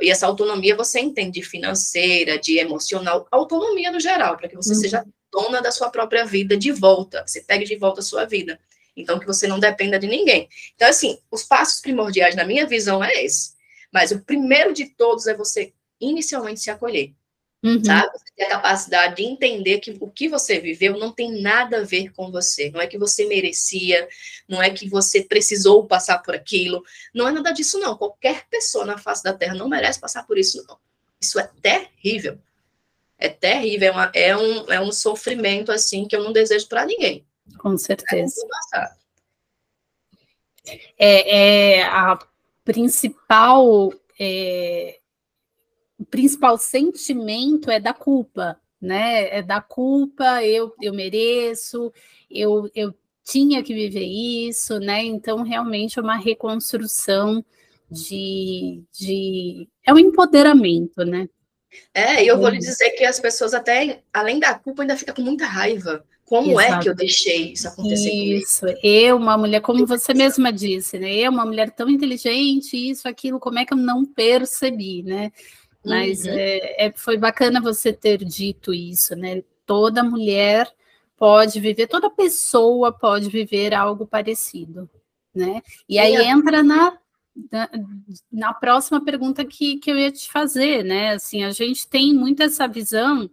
[0.02, 4.74] E essa autonomia você entende de financeira, de emocional, autonomia no geral, para que você
[4.74, 4.80] uhum.
[4.80, 8.60] seja dona da sua própria vida de volta, você pegue de volta a sua vida.
[8.96, 10.50] Então, que você não dependa de ninguém.
[10.76, 13.54] Então, assim, os passos primordiais, na minha visão, é esse.
[13.94, 17.14] Mas o primeiro de todos é você inicialmente se acolher.
[17.62, 17.84] Uhum.
[17.84, 18.10] Sabe?
[18.14, 21.84] Você ter a capacidade de entender que o que você viveu não tem nada a
[21.84, 22.70] ver com você.
[22.72, 24.08] Não é que você merecia,
[24.48, 26.84] não é que você precisou passar por aquilo.
[27.14, 27.98] Não é nada disso, não.
[27.98, 30.78] Qualquer pessoa na face da Terra não merece passar por isso, não.
[31.20, 32.40] Isso é terrível.
[33.18, 33.90] É terrível.
[33.90, 37.26] É, uma, é, um, é um sofrimento, assim, que eu não desejo para ninguém.
[37.58, 38.36] Com certeza.
[40.98, 42.18] É, é a
[42.64, 44.99] principal é,
[46.00, 49.38] o principal sentimento é da culpa, né?
[49.38, 51.92] É da culpa, eu, eu mereço,
[52.32, 52.96] eu, eu
[53.26, 55.04] tinha que viver isso, né?
[55.04, 57.44] Então, realmente é uma reconstrução
[57.92, 61.28] de, de é um empoderamento, né?
[61.94, 65.14] É, e eu vou lhe dizer que as pessoas até, além da culpa, ainda ficam
[65.14, 66.04] com muita raiva.
[66.26, 66.80] Como Exato.
[66.80, 68.12] é que eu deixei isso acontecer?
[68.12, 71.12] Isso, eu, uma mulher, como você mesma disse, né?
[71.12, 75.32] Eu, uma mulher tão inteligente, isso, aquilo, como é que eu não percebi, né?
[75.86, 76.32] Mas uhum.
[76.34, 79.44] é, é, foi bacana você ter dito isso, né?
[79.66, 80.72] Toda mulher
[81.18, 84.90] pode viver, toda pessoa pode viver algo parecido,
[85.34, 85.62] né?
[85.88, 86.98] E aí entra na
[87.52, 87.70] na,
[88.30, 91.14] na, próxima pergunta que, que eu ia te fazer, né?
[91.14, 93.30] Assim, a gente tem muito essa visão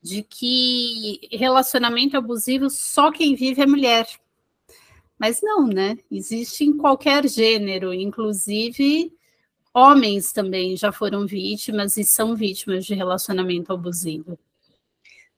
[0.00, 4.06] de que relacionamento abusivo só quem vive é mulher.
[5.18, 5.98] Mas não, né?
[6.10, 9.12] Existe em qualquer gênero, inclusive
[9.74, 14.38] homens também já foram vítimas e são vítimas de relacionamento abusivo.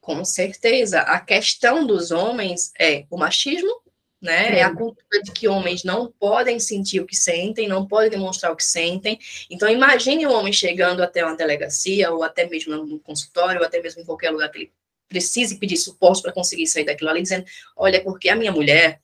[0.00, 1.00] Com certeza.
[1.00, 3.80] A questão dos homens é o machismo,
[4.20, 4.56] né?
[4.56, 4.58] É.
[4.58, 8.52] é a cultura de que homens não podem sentir o que sentem, não podem demonstrar
[8.52, 9.18] o que sentem.
[9.48, 13.80] Então, imagine um homem chegando até uma delegacia, ou até mesmo no consultório, ou até
[13.80, 14.72] mesmo em qualquer lugar que ele
[15.08, 17.44] precise pedir suporte para conseguir sair daquilo ali, dizendo:
[17.76, 19.00] Olha, porque a minha mulher,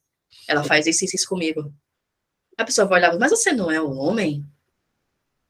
[0.48, 1.72] ela faz isso e isso comigo.
[2.56, 4.44] A pessoa vai olhar, mas você não é um homem?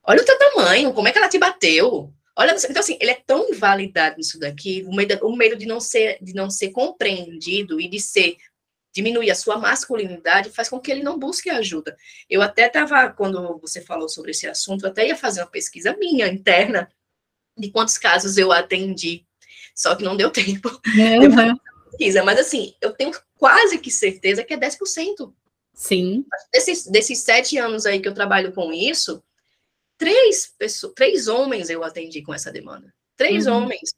[0.09, 2.11] Olha o teu tamanho, como é que ela te bateu?
[2.35, 5.79] Olha, então assim, ele é tão invalidado nisso daqui, o medo, o medo de não
[5.79, 8.37] ser de não ser compreendido e de ser
[8.91, 11.95] diminuir a sua masculinidade faz com que ele não busque ajuda.
[12.27, 15.95] Eu até estava, quando você falou sobre esse assunto, eu até ia fazer uma pesquisa
[15.95, 16.91] minha interna
[17.55, 19.27] de quantos casos eu atendi,
[19.75, 20.69] só que não deu tempo.
[20.69, 21.55] Uhum.
[21.91, 25.31] pesquisa, mas assim, eu tenho quase que certeza que é 10%.
[25.75, 26.25] Sim.
[26.51, 29.23] Desses, desses sete anos aí que eu trabalho com isso,
[29.99, 32.91] três pessoas, três homens eu atendi com essa demanda.
[33.15, 33.57] Três uhum.
[33.57, 33.93] homens.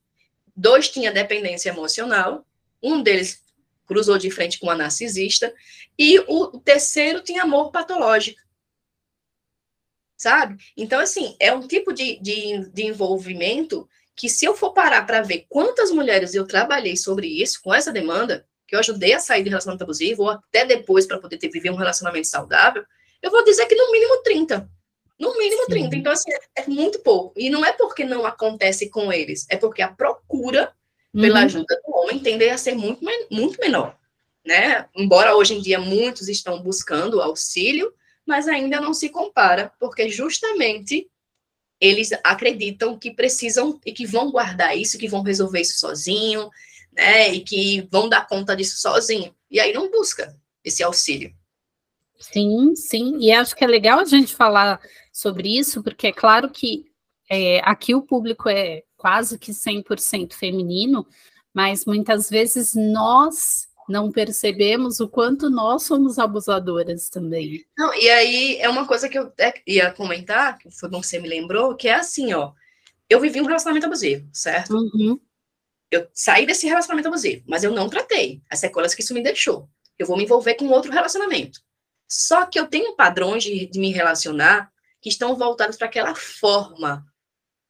[0.54, 2.46] Dois tinham dependência emocional,
[2.84, 3.42] um deles
[3.86, 5.54] cruzou de frente com uma narcisista,
[5.98, 8.42] e o terceiro tinha amor patológico.
[10.18, 10.62] Sabe?
[10.76, 15.22] Então, assim, é um tipo de, de, de envolvimento que, se eu for parar para
[15.22, 19.44] ver quantas mulheres eu trabalhei sobre isso, com essa demanda, que eu ajudei a sair
[19.44, 22.84] de relacionamento abusivo, ou até depois para poder ter, viver um relacionamento saudável,
[23.22, 24.70] eu vou dizer que no mínimo 30.
[25.22, 25.72] No mínimo Sim.
[25.72, 25.96] 30.
[25.98, 27.40] Então, assim, é muito pouco.
[27.40, 30.74] E não é porque não acontece com eles, é porque a procura
[31.14, 31.46] pela uhum.
[31.46, 33.96] ajuda do homem tende a ser muito, muito menor.
[34.44, 34.88] Né?
[34.96, 37.94] Embora hoje em dia muitos estão buscando auxílio,
[38.26, 41.08] mas ainda não se compara, porque justamente
[41.80, 46.50] eles acreditam que precisam e que vão guardar isso, que vão resolver isso sozinho,
[46.92, 47.32] né?
[47.32, 49.36] E que vão dar conta disso sozinho.
[49.52, 51.32] E aí não busca esse auxílio.
[52.22, 53.18] Sim, sim.
[53.20, 54.80] E acho que é legal a gente falar
[55.12, 56.86] sobre isso, porque é claro que
[57.30, 61.06] é, aqui o público é quase que 100% feminino,
[61.54, 67.66] mas muitas vezes nós não percebemos o quanto nós somos abusadoras também.
[67.78, 69.32] Não, e aí é uma coisa que eu
[69.68, 72.54] ia comentar, que foi bom que você me lembrou, que é assim, ó,
[73.10, 74.74] eu vivi um relacionamento abusivo, certo?
[74.74, 75.20] Uhum.
[75.90, 79.68] Eu saí desse relacionamento abusivo, mas eu não tratei as sequelas que isso me deixou.
[80.00, 81.60] Eu vou me envolver com outro relacionamento.
[82.12, 87.06] Só que eu tenho padrões de, de me relacionar que estão voltados para aquela forma,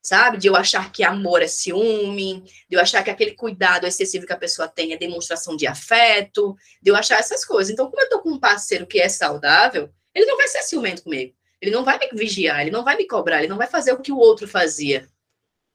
[0.01, 0.39] sabe?
[0.39, 4.33] De eu achar que amor é ciúme, de eu achar que aquele cuidado excessivo que
[4.33, 7.71] a pessoa tem é demonstração de afeto, de eu achar essas coisas.
[7.71, 11.03] Então, como eu tô com um parceiro que é saudável, ele não vai ser ciumento
[11.03, 11.35] comigo.
[11.61, 14.01] Ele não vai me vigiar, ele não vai me cobrar, ele não vai fazer o
[14.01, 15.07] que o outro fazia.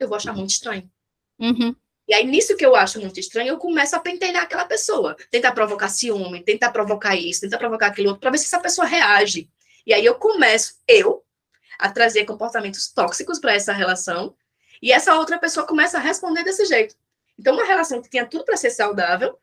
[0.01, 0.91] Eu vou achar muito estranho.
[1.39, 1.77] Uhum.
[2.09, 5.17] E aí, nisso que eu acho muito estranho, eu começo a pentelhar aquela pessoa.
[5.31, 8.87] Tentar provocar ciúme, tentar provocar isso, tentar provocar aquilo outro, para ver se essa pessoa
[8.87, 9.51] reage.
[9.85, 11.25] E aí eu começo, eu,
[11.79, 14.35] a trazer comportamentos tóxicos para essa relação,
[14.81, 16.95] e essa outra pessoa começa a responder desse jeito.
[17.39, 19.39] Então, uma relação que tinha tudo para ser saudável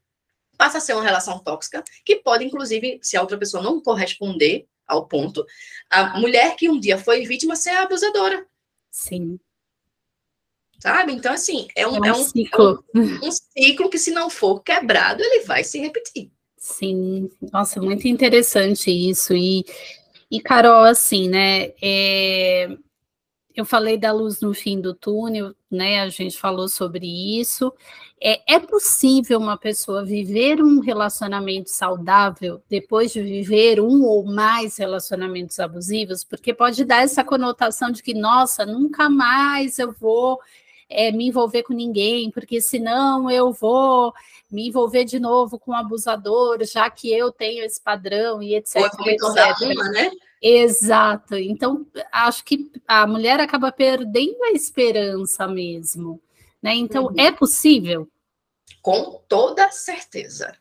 [0.57, 4.68] passa a ser uma relação tóxica, que pode, inclusive, se a outra pessoa não corresponder
[4.88, 5.45] ao ponto,
[5.89, 8.45] a mulher que um dia foi vítima ser abusadora.
[8.91, 9.39] Sim.
[10.84, 11.14] Sabe?
[11.14, 12.84] Então, assim, é um, é um, é um ciclo.
[12.94, 16.30] É um, um ciclo que, se não for quebrado, ele vai se repetir.
[16.58, 19.34] Sim, nossa, muito interessante isso.
[19.34, 19.66] E
[20.34, 21.74] e, Carol, assim, né?
[21.80, 22.68] É,
[23.56, 26.02] eu falei da luz no fim do túnel, né?
[26.02, 27.06] A gente falou sobre
[27.40, 27.72] isso.
[28.20, 34.78] É, é possível uma pessoa viver um relacionamento saudável depois de viver um ou mais
[34.78, 36.24] relacionamentos abusivos?
[36.24, 40.42] Porque pode dar essa conotação de que, nossa, nunca mais eu vou
[40.94, 44.14] é, me envolver com ninguém, porque senão eu vou
[44.50, 48.78] me envolver de novo com um abusador, já que eu tenho esse padrão e etc.
[48.78, 49.22] etc.
[49.72, 50.12] Uma, né?
[50.41, 51.36] Exato.
[51.36, 56.22] Então, acho que a mulher acaba perdendo a esperança mesmo.
[56.62, 56.76] Né?
[56.76, 57.16] Então, uhum.
[57.18, 58.08] é possível?
[58.82, 60.54] Com toda certeza.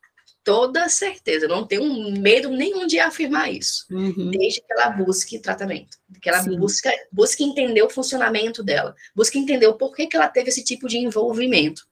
[0.45, 1.47] Toda certeza.
[1.47, 1.85] Não tenho
[2.19, 3.87] medo nenhum de afirmar isso.
[3.91, 4.31] Uhum.
[4.31, 5.99] Desde que ela busque tratamento.
[6.21, 8.95] Que ela busque, busque entender o funcionamento dela.
[9.15, 11.87] Busque entender o porquê que ela teve esse tipo de envolvimento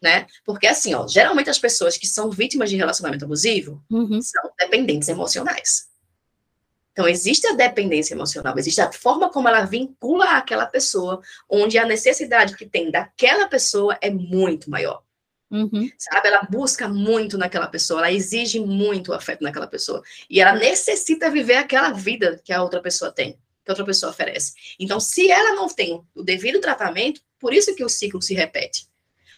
[0.00, 0.26] né?
[0.44, 4.20] Porque assim, ó, geralmente as pessoas que são vítimas de relacionamento abusivo uhum.
[4.20, 5.88] são dependentes emocionais.
[6.92, 11.84] Então, existe a dependência emocional, existe a forma como ela vincula aquela pessoa, onde a
[11.84, 15.02] necessidade que tem daquela pessoa é muito maior.
[15.50, 15.90] Uhum.
[15.98, 16.28] Sabe?
[16.28, 20.02] Ela busca muito naquela pessoa, ela exige muito afeto naquela pessoa.
[20.28, 23.38] E ela necessita viver aquela vida que a outra pessoa tem.
[23.64, 24.54] que outra pessoa oferece.
[24.78, 28.86] Então, se ela não tem o devido tratamento, por isso que o ciclo se repete.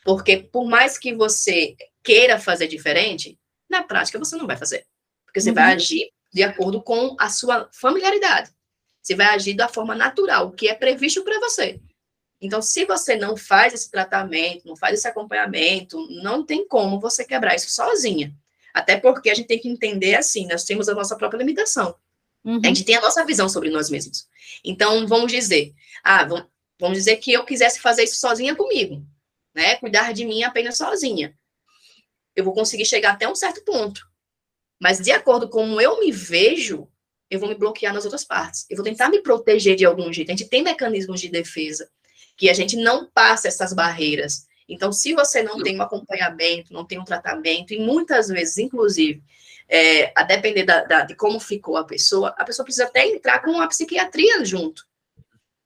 [0.04, 3.38] Porque por mais que você queira fazer diferente,
[3.68, 4.86] na prática você não vai fazer.
[5.24, 5.54] Porque você uhum.
[5.54, 8.50] vai agir de acordo com a sua familiaridade.
[9.02, 11.80] Você vai agir da forma natural, que é previsto para você.
[12.41, 17.24] Então, se você não faz esse tratamento, não faz esse acompanhamento, não tem como você
[17.24, 18.32] quebrar isso sozinha.
[18.72, 21.97] Até porque a gente tem que entender assim, nós temos a nossa própria limitação.
[22.45, 22.61] Uhum.
[22.64, 24.28] A gente tem a nossa visão sobre nós mesmos.
[24.64, 25.74] Então, vamos dizer,
[26.05, 26.24] ah,
[26.78, 29.05] vamos dizer que eu quisesse fazer isso sozinha comigo,
[29.53, 29.74] né?
[29.76, 31.36] Cuidar de mim apenas sozinha.
[32.36, 34.07] Eu vou conseguir chegar até um certo ponto.
[34.80, 36.89] Mas de acordo com como eu me vejo,
[37.28, 38.64] eu vou me bloquear nas outras partes.
[38.70, 40.30] Eu vou tentar me proteger de algum jeito.
[40.30, 41.91] A gente tem mecanismos de defesa
[42.39, 44.47] que a gente não passa essas barreiras.
[44.68, 49.22] Então, se você não tem um acompanhamento, não tem um tratamento, e muitas vezes, inclusive,
[49.68, 53.41] é, a depender da, da, de como ficou a pessoa, a pessoa precisa até entrar
[53.41, 54.86] com a psiquiatria junto.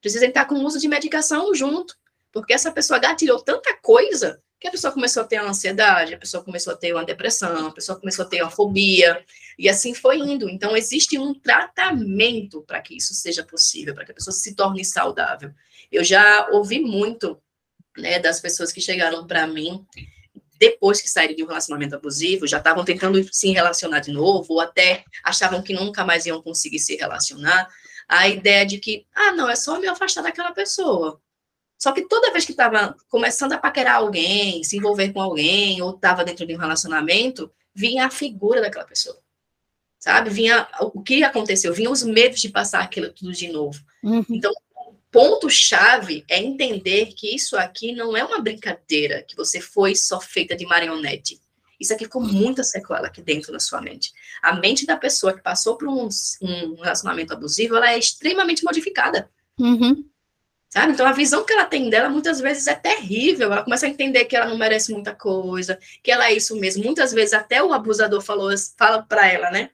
[0.01, 1.95] Precisa entrar com o uso de medicação junto.
[2.31, 6.41] Porque essa pessoa gatilhou tanta coisa que a pessoa começou a ter ansiedade, a pessoa
[6.41, 9.21] começou a ter uma depressão, a pessoa começou a ter uma fobia,
[9.59, 10.49] e assim foi indo.
[10.49, 14.85] Então, existe um tratamento para que isso seja possível, para que a pessoa se torne
[14.85, 15.51] saudável.
[15.91, 17.37] Eu já ouvi muito
[17.97, 19.85] né, das pessoas que chegaram para mim
[20.57, 24.61] depois que saíram de um relacionamento abusivo, já estavam tentando se relacionar de novo, ou
[24.61, 27.67] até achavam que nunca mais iam conseguir se relacionar,
[28.07, 31.19] a ideia de que, ah, não, é só me afastar daquela pessoa.
[31.77, 35.91] Só que toda vez que estava começando a paquerar alguém, se envolver com alguém, ou
[35.91, 39.17] estava dentro de um relacionamento, vinha a figura daquela pessoa.
[39.99, 40.29] Sabe?
[40.29, 43.79] Vinha o que aconteceu, vinha os medos de passar aquilo tudo de novo.
[44.03, 44.25] Uhum.
[44.29, 49.95] Então, o ponto-chave é entender que isso aqui não é uma brincadeira, que você foi
[49.95, 51.41] só feita de marionete.
[51.79, 54.13] Isso aqui ficou muita sequela aqui dentro da sua mente.
[54.41, 56.07] A mente da pessoa que passou por um,
[56.41, 59.29] um relacionamento abusivo, ela é extremamente modificada.
[59.59, 60.05] Uhum.
[60.73, 60.93] Sabe?
[60.93, 63.53] Então, a visão que ela tem dela muitas vezes é terrível.
[63.53, 66.83] Ela começa a entender que ela não merece muita coisa, que ela é isso mesmo.
[66.83, 69.69] Muitas vezes, até o abusador falou, fala para ela, né?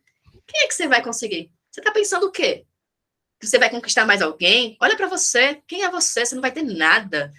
[0.46, 1.54] Quem é que você vai conseguir?
[1.72, 2.66] Você tá pensando o quê?
[3.40, 4.76] Que você vai conquistar mais alguém?
[4.82, 5.62] Olha para você.
[5.66, 6.26] Quem é você?
[6.26, 7.32] Você não vai ter nada.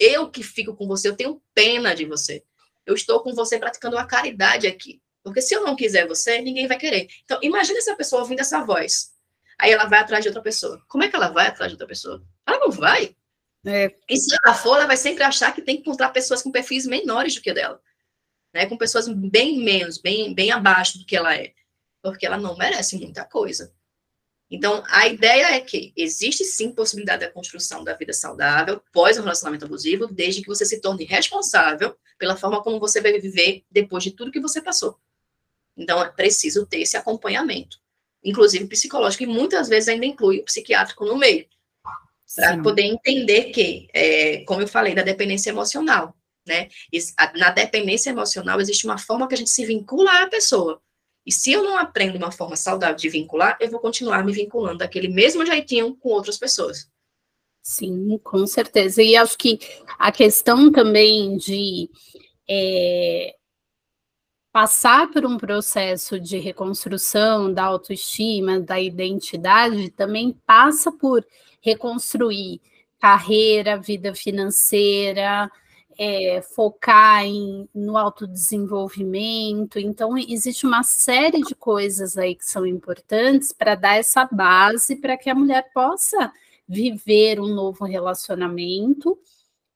[0.00, 2.42] Eu que fico com você, eu tenho pena de você.
[2.84, 5.00] Eu estou com você praticando uma caridade aqui.
[5.22, 7.06] Porque se eu não quiser você, ninguém vai querer.
[7.22, 9.12] Então, imagine essa pessoa ouvindo essa voz.
[9.56, 10.82] Aí ela vai atrás de outra pessoa.
[10.88, 12.20] Como é que ela vai atrás de outra pessoa?
[12.46, 13.16] Ela não vai.
[13.66, 13.94] É.
[14.08, 16.86] E se ela for, ela vai sempre achar que tem que encontrar pessoas com perfis
[16.86, 17.80] menores do que dela.
[18.52, 18.66] Né?
[18.66, 21.52] Com pessoas bem menos, bem, bem abaixo do que ela é.
[22.02, 23.72] Porque ela não merece muita coisa.
[24.50, 29.22] Então, a ideia é que existe sim possibilidade da construção da vida saudável pós um
[29.22, 34.04] relacionamento abusivo, desde que você se torne responsável pela forma como você vai viver depois
[34.04, 35.00] de tudo que você passou.
[35.76, 37.82] Então, é preciso ter esse acompanhamento
[38.24, 41.46] inclusive psicológico, e muitas vezes ainda inclui o psiquiátrico no meio,
[42.34, 46.16] para poder entender que, é, como eu falei, da dependência emocional,
[46.46, 46.68] né?
[47.36, 50.80] Na dependência emocional existe uma forma que a gente se vincula à pessoa.
[51.26, 54.78] E se eu não aprendo uma forma saudável de vincular, eu vou continuar me vinculando
[54.78, 56.90] daquele mesmo jeitinho com outras pessoas.
[57.62, 59.02] Sim, com certeza.
[59.02, 59.58] E acho que
[59.98, 61.88] a questão também de
[62.48, 63.34] é,
[64.52, 71.26] passar por um processo de reconstrução da autoestima, da identidade, também passa por
[71.64, 72.60] reconstruir
[73.00, 75.50] carreira, vida financeira,
[75.98, 79.78] é, focar em, no autodesenvolvimento.
[79.78, 85.16] Então, existe uma série de coisas aí que são importantes para dar essa base para
[85.16, 86.32] que a mulher possa
[86.68, 89.18] viver um novo relacionamento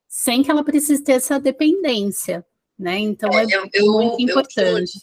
[0.07, 2.45] sem que ela precise ter essa dependência
[2.79, 2.99] né?
[2.99, 4.63] Então é, é eu, muito importante.
[4.67, 5.03] Eu costumo,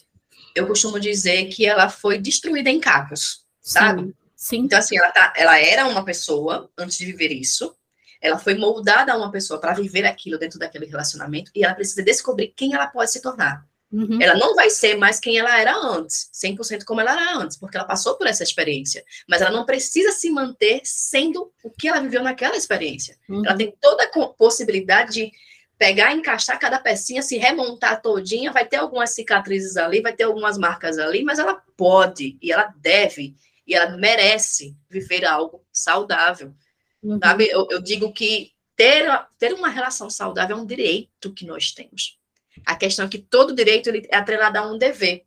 [0.54, 4.04] eu costumo, dizer que ela foi destruída em cacos, sabe?
[4.04, 4.58] Sim, sim.
[4.58, 7.74] Então, assim, ela, tá, ela era uma pessoa antes de viver isso,
[8.20, 12.02] ela foi moldada a uma pessoa para viver aquilo dentro daquele relacionamento e ela precisa
[12.02, 13.64] descobrir quem ela pode se tornar.
[13.92, 14.20] Uhum.
[14.20, 17.76] Ela não vai ser mais quem ela era antes, 100% como ela era antes, porque
[17.76, 19.04] ela passou por essa experiência.
[19.28, 23.16] Mas ela não precisa se manter sendo o que ela viveu naquela experiência.
[23.28, 23.46] Uhum.
[23.46, 25.32] Ela tem toda a possibilidade de
[25.78, 30.58] pegar, encaixar cada pecinha, se remontar todinha, vai ter algumas cicatrizes ali, vai ter algumas
[30.58, 36.54] marcas ali, mas ela pode e ela deve e ela merece viver algo saudável.
[37.02, 37.18] Uhum.
[37.22, 37.48] Sabe?
[37.48, 39.06] Eu, eu, digo que ter,
[39.38, 42.18] ter uma relação saudável é um direito que nós temos.
[42.64, 45.24] A questão é que todo direito ele é atrelado a um dever.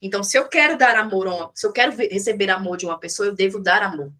[0.00, 3.34] Então, se eu quero dar amor, se eu quero receber amor de uma pessoa, eu
[3.34, 4.12] devo dar amor.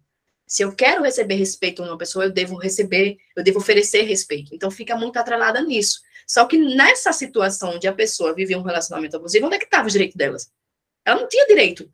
[0.45, 4.53] Se eu quero receber respeito de uma pessoa, eu devo receber, eu devo oferecer respeito.
[4.53, 6.01] Então fica muito atrelada nisso.
[6.27, 9.87] Só que nessa situação de a pessoa viver um relacionamento abusivo, onde é que estava
[9.87, 10.51] o direito delas?
[11.05, 11.89] Ela não tinha direito.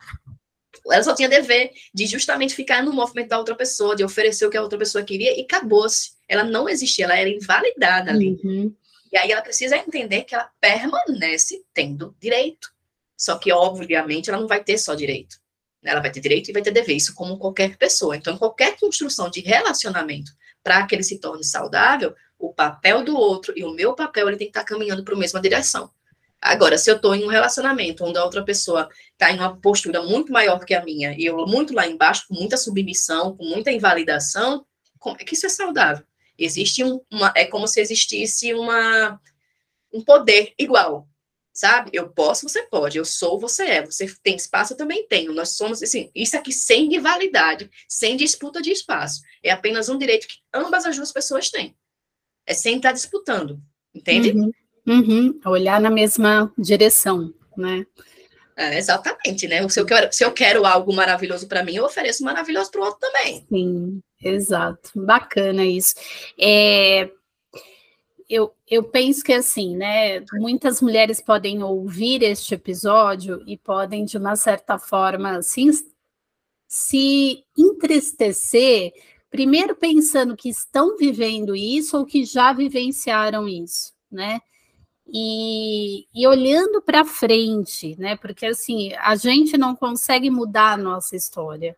[0.91, 4.49] Ela só tinha dever de justamente ficar no movimento da outra pessoa, de oferecer o
[4.49, 6.11] que a outra pessoa queria e acabou-se.
[6.28, 8.39] Ela não existia, ela era invalidada ali.
[8.43, 8.73] Uhum.
[9.11, 12.73] E aí ela precisa entender que ela permanece tendo direito.
[13.17, 15.38] Só que, obviamente, ela não vai ter só direito.
[15.84, 18.17] Ela vai ter direito e vai ter dever, isso como qualquer pessoa.
[18.17, 20.32] Então, qualquer construção de relacionamento
[20.63, 24.38] para que ele se torne saudável, o papel do outro e o meu papel ele
[24.38, 25.89] tem que estar tá caminhando para a mesma direção.
[26.42, 30.04] Agora, se eu estou em um relacionamento onde a outra pessoa está em uma postura
[30.04, 33.72] muito maior que a minha e eu muito lá embaixo, com muita submissão, com muita
[33.72, 34.66] invalidação,
[35.00, 36.06] como é que isso é saudável?
[36.38, 39.20] Existe um, uma, é como se existisse uma,
[39.94, 41.08] um poder igual,
[41.54, 41.92] sabe?
[41.94, 45.34] Eu posso, você pode, eu sou, você é, você tem espaço, eu também tenho.
[45.34, 49.22] Nós somos, assim, isso aqui sem rivalidade, sem disputa de espaço.
[49.42, 51.76] É apenas um direito que ambas as duas pessoas têm.
[52.46, 53.62] É sem estar disputando,
[53.94, 54.32] entende?
[54.32, 54.52] Uhum,
[54.88, 55.40] uhum.
[55.46, 57.86] Olhar na mesma direção, né?
[58.58, 59.68] É, exatamente, né?
[59.68, 62.86] Se eu quero, se eu quero algo maravilhoso para mim, eu ofereço maravilhoso para o
[62.86, 63.46] outro também.
[63.50, 64.92] Sim, exato.
[64.96, 65.94] Bacana isso.
[66.40, 67.10] É,
[68.30, 70.22] eu, eu penso que assim, né?
[70.34, 75.70] Muitas mulheres podem ouvir este episódio e podem, de uma certa forma, assim,
[76.66, 78.94] se entristecer,
[79.30, 84.40] primeiro pensando que estão vivendo isso ou que já vivenciaram isso, né?
[85.08, 88.16] E, e olhando para frente, né?
[88.16, 91.76] Porque assim, a gente não consegue mudar a nossa história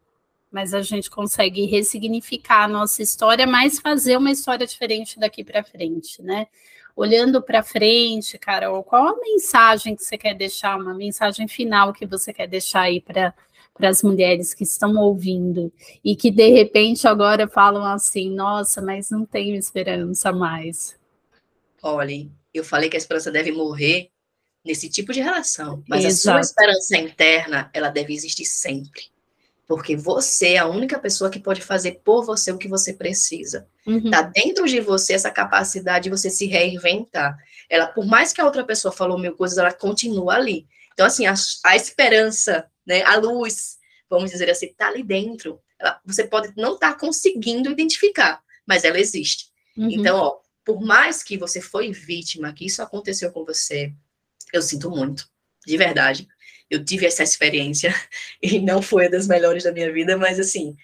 [0.51, 5.63] mas a gente consegue ressignificar a nossa história, mas fazer uma história diferente daqui para
[5.63, 6.47] frente, né?
[6.95, 12.07] Olhando para frente, Carol, qual a mensagem que você quer deixar, uma mensagem final que
[12.07, 13.33] você quer deixar aí para
[13.71, 15.71] para as mulheres que estão ouvindo
[16.03, 20.97] e que de repente agora falam assim: nossa, mas não tenho esperança mais.
[21.83, 24.09] Olhem, eu falei que a esperança deve morrer
[24.65, 26.37] nesse tipo de relação, mas Exato.
[26.37, 29.03] a sua esperança interna, ela deve existir sempre.
[29.65, 33.67] Porque você é a única pessoa que pode fazer por você o que você precisa.
[33.85, 34.09] Uhum.
[34.09, 37.37] Tá dentro de você essa capacidade de você se reinventar.
[37.69, 40.65] Ela, por mais que a outra pessoa falou mil coisas, ela continua ali.
[40.93, 41.33] Então, assim, a,
[41.65, 43.77] a esperança, né, a luz,
[44.09, 45.59] vamos dizer assim, tá ali dentro.
[45.77, 49.47] Ela, você pode não estar tá conseguindo identificar, mas ela existe.
[49.77, 49.91] Uhum.
[49.91, 53.93] Então, ó, por mais que você foi vítima, que isso aconteceu com você,
[54.51, 55.25] eu sinto muito,
[55.65, 56.27] de verdade
[56.69, 57.93] eu tive essa experiência
[58.43, 60.75] e não foi das melhores da minha vida, mas assim,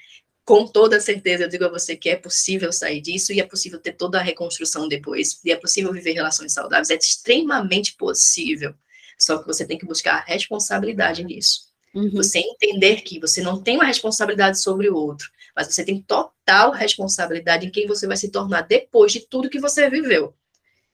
[0.46, 3.78] com toda certeza eu digo a você que é possível sair disso e é possível
[3.78, 8.74] ter toda a reconstrução depois, e é possível viver relações saudáveis, é extremamente possível.
[9.20, 11.73] Só que você tem que buscar responsabilidade nisso.
[11.94, 12.10] Uhum.
[12.12, 16.72] Você entender que você não tem uma responsabilidade sobre o outro, mas você tem total
[16.72, 20.34] responsabilidade em quem você vai se tornar depois de tudo que você viveu.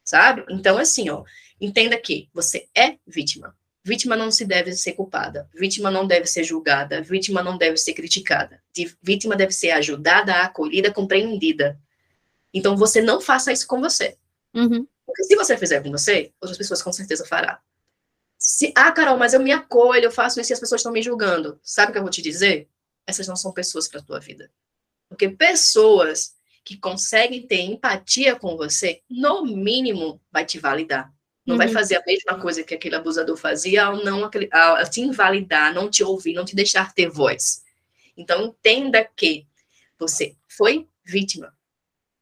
[0.03, 0.43] Sabe?
[0.49, 1.23] Então, assim, ó,
[1.61, 3.55] entenda que você é vítima.
[3.83, 7.93] Vítima não se deve ser culpada, vítima não deve ser julgada, vítima não deve ser
[7.93, 8.61] criticada.
[9.01, 11.79] Vítima deve ser ajudada, acolhida, compreendida.
[12.53, 14.17] Então você não faça isso com você.
[14.53, 14.85] Uhum.
[15.05, 17.57] Porque se você fizer com você, outras pessoas com certeza farão.
[18.49, 21.03] Se, ah, Carol, mas eu me acolho, eu faço isso e as pessoas estão me
[21.03, 21.59] julgando.
[21.61, 22.67] Sabe o que eu vou te dizer?
[23.05, 24.51] Essas não são pessoas para a tua vida.
[25.07, 26.33] Porque pessoas
[26.65, 31.13] que conseguem ter empatia com você, no mínimo, vai te validar.
[31.45, 31.57] Não uhum.
[31.59, 35.87] vai fazer a mesma coisa que aquele abusador fazia ao não ao te invalidar, não
[35.87, 37.61] te ouvir, não te deixar ter voz.
[38.17, 39.45] Então entenda que
[39.99, 41.55] você foi vítima.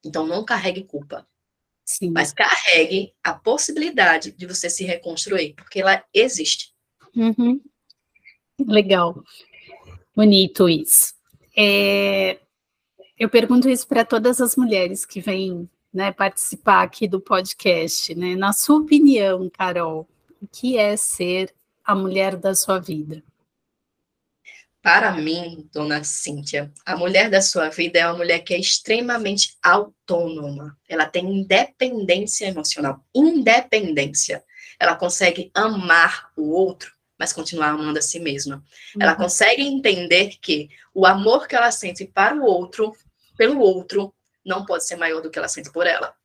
[0.03, 1.25] Então não carregue culpa.
[1.87, 2.11] Sim.
[2.11, 6.73] Mas carregue a possibilidade de você se reconstruir, porque ela existe.
[7.15, 7.61] Uhum.
[8.59, 9.23] Legal.
[10.13, 11.13] Bonito isso.
[11.55, 12.39] É,
[13.17, 18.35] eu pergunto isso para todas as mulheres que vêm né, participar aqui do podcast, né?
[18.35, 20.05] Na sua opinião, Carol,
[20.41, 23.23] o que é ser a mulher da sua vida?
[24.87, 29.57] Para mim, dona Cíntia, a mulher da sua vida é uma mulher que é extremamente
[29.61, 30.79] autônoma.
[30.87, 33.03] Ela tem independência emocional.
[33.13, 34.45] Independência.
[34.79, 38.63] Ela consegue amar o outro, mas continuar amando a si mesma.
[38.95, 39.01] Uhum.
[39.01, 42.95] Ela consegue entender que o amor que ela sente para o outro,
[43.37, 44.15] pelo outro,
[44.45, 46.15] não pode ser maior do que ela sente por ela.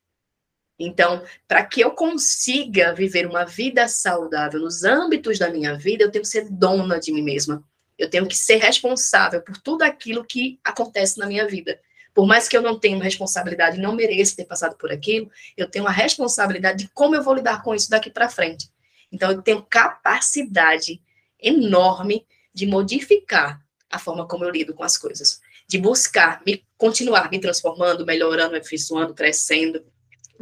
[0.79, 6.13] Então, para que eu consiga viver uma vida saudável nos âmbitos da minha vida, eu
[6.13, 7.65] tenho que ser dona de mim mesma.
[8.03, 11.81] Eu tenho que ser responsável por tudo aquilo que acontece na minha vida.
[12.15, 15.31] Por mais que eu não tenha uma responsabilidade e não mereça ter passado por aquilo,
[15.57, 18.71] eu tenho a responsabilidade de como eu vou lidar com isso daqui para frente.
[19.11, 21.01] Então, eu tenho capacidade
[21.41, 25.41] enorme de modificar a forma como eu lido com as coisas
[25.73, 29.83] de buscar me continuar me transformando, melhorando, aperfeiçoando, crescendo,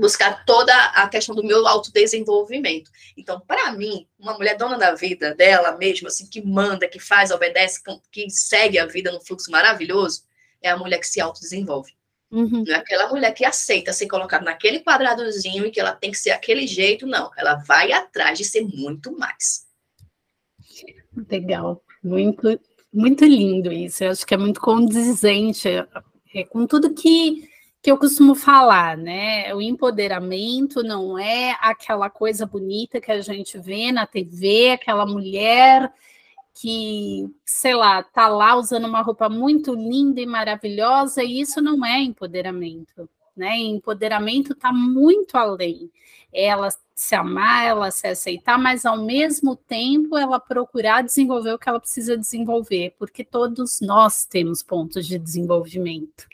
[0.00, 2.90] buscar toda a questão do meu autodesenvolvimento.
[3.16, 7.30] Então, para mim, uma mulher dona da vida dela mesma, assim, que manda, que faz,
[7.30, 10.22] obedece, que segue a vida no fluxo maravilhoso,
[10.62, 11.92] é a mulher que se autodesenvolve.
[12.30, 12.64] Uhum.
[12.64, 16.18] Não é aquela mulher que aceita ser colocada naquele quadradozinho e que ela tem que
[16.18, 17.30] ser aquele jeito, não.
[17.36, 19.66] Ela vai atrás de ser muito mais.
[21.28, 21.82] Legal.
[22.02, 22.58] Muito,
[22.92, 24.04] muito lindo isso.
[24.04, 25.68] Eu acho que é muito condizente
[26.34, 27.49] é, com tudo que
[27.82, 29.54] que eu costumo falar, né?
[29.54, 35.90] O empoderamento não é aquela coisa bonita que a gente vê na TV, aquela mulher
[36.54, 41.84] que, sei lá, tá lá usando uma roupa muito linda e maravilhosa, e isso não
[41.86, 43.56] é empoderamento, né?
[43.58, 45.90] Empoderamento está muito além.
[46.32, 51.68] Ela se amar, ela se aceitar, mas ao mesmo tempo ela procurar desenvolver o que
[51.68, 56.28] ela precisa desenvolver, porque todos nós temos pontos de desenvolvimento.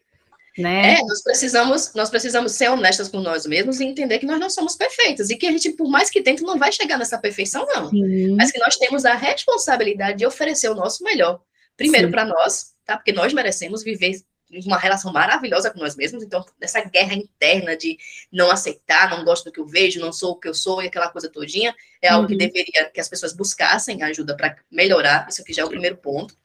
[0.57, 0.95] Né?
[0.95, 4.49] É, nós precisamos, nós precisamos ser honestas com nós mesmos e entender que nós não
[4.49, 7.67] somos perfeitos e que a gente, por mais que tente, não vai chegar nessa perfeição,
[7.67, 7.91] não.
[7.91, 8.35] Sim.
[8.37, 11.41] Mas que nós temos a responsabilidade de oferecer o nosso melhor.
[11.77, 12.97] Primeiro para nós, tá?
[12.97, 14.19] Porque nós merecemos viver
[14.65, 17.99] uma relação maravilhosa com nós mesmos, então essa guerra interna de
[18.33, 20.87] não aceitar, não gosto do que eu vejo, não sou o que eu sou e
[20.87, 22.29] aquela coisa todinha, é algo uhum.
[22.29, 25.97] que deveria que as pessoas buscassem ajuda para melhorar, isso aqui já é o primeiro
[25.97, 26.37] ponto.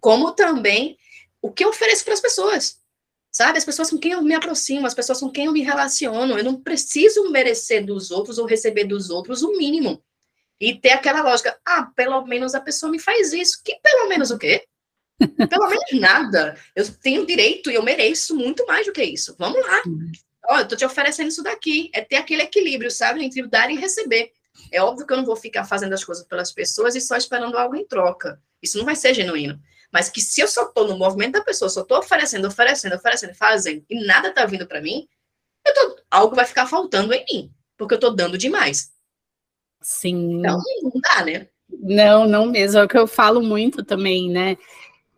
[0.00, 0.96] Como também
[1.42, 2.81] o que eu ofereço para as pessoas
[3.32, 3.56] sabe?
[3.56, 6.44] As pessoas com quem eu me aproximo, as pessoas com quem eu me relaciono, eu
[6.44, 10.04] não preciso merecer dos outros ou receber dos outros o mínimo.
[10.60, 13.60] E ter aquela lógica, ah, pelo menos a pessoa me faz isso.
[13.64, 14.64] Que pelo menos o quê?
[15.48, 16.56] Pelo menos nada.
[16.74, 19.36] Eu tenho direito e eu mereço muito mais do que isso.
[19.38, 19.80] Vamos lá.
[20.48, 21.90] Ó, eu tô te oferecendo isso daqui.
[21.94, 23.24] É ter aquele equilíbrio, sabe?
[23.24, 24.32] Entre dar e receber.
[24.72, 27.56] É óbvio que eu não vou ficar fazendo as coisas pelas pessoas e só esperando
[27.56, 28.40] algo em troca.
[28.60, 29.60] Isso não vai ser genuíno.
[29.92, 33.34] Mas que se eu só estou no movimento da pessoa, só estou oferecendo, oferecendo, oferecendo,
[33.34, 35.06] fazendo, e nada está vindo para mim,
[35.74, 38.90] tô, algo vai ficar faltando em mim, porque eu estou dando demais.
[39.82, 40.38] Sim.
[40.38, 41.48] Então, não dá, né?
[41.68, 42.78] Não, não mesmo.
[42.78, 44.56] É o que eu falo muito também, né?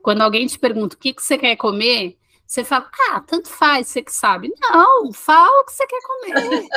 [0.03, 2.17] Quando alguém te pergunta o que, que você quer comer,
[2.47, 4.53] você fala, ah, tanto faz, você que sabe.
[4.61, 6.69] Não, fala o que você quer comer,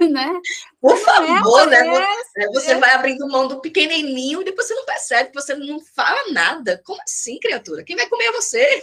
[0.10, 0.40] né?
[0.80, 2.06] Por favor, né?
[2.36, 2.78] É, você é.
[2.78, 6.80] vai abrindo mão do pequenininho e depois você não percebe você não fala nada.
[6.84, 7.84] Como assim, criatura?
[7.84, 8.82] Quem vai comer é você?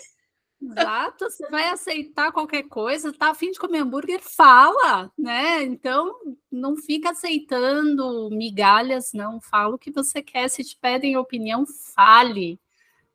[0.61, 5.63] Exato, você vai aceitar qualquer coisa, tá afim de comer hambúrguer, fala, né?
[5.63, 6.15] Então,
[6.51, 9.41] não fica aceitando migalhas, não.
[9.41, 10.47] Fala o que você quer.
[10.49, 12.59] Se te pedem opinião, fale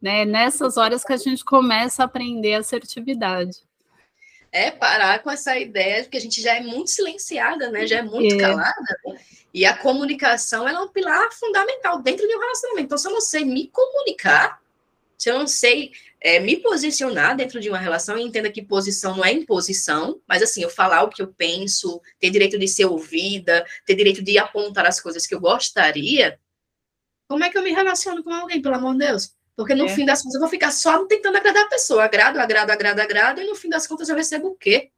[0.00, 0.24] né?
[0.24, 3.58] Nessas horas que a gente começa a aprender assertividade.
[4.52, 7.86] É parar com essa ideia de que a gente já é muito silenciada, né?
[7.86, 8.38] Já é muito é.
[8.38, 9.00] calada.
[9.06, 9.18] Né?
[9.52, 12.86] E a comunicação é um pilar fundamental dentro de um relacionamento.
[12.86, 14.60] Então, se eu não sei me comunicar,
[15.18, 19.16] se eu não sei é, me posicionar dentro de uma relação, e entenda que posição
[19.16, 22.86] não é imposição, mas assim, eu falar o que eu penso, ter direito de ser
[22.86, 26.38] ouvida, ter direito de apontar as coisas que eu gostaria,
[27.28, 29.34] como é que eu me relaciono com alguém, pelo amor de Deus?
[29.56, 29.88] Porque no é.
[29.88, 32.04] fim das contas eu vou ficar só tentando agradar a pessoa.
[32.04, 34.90] Agrado, agrado, agrado, agrado, e no fim das contas eu recebo o quê?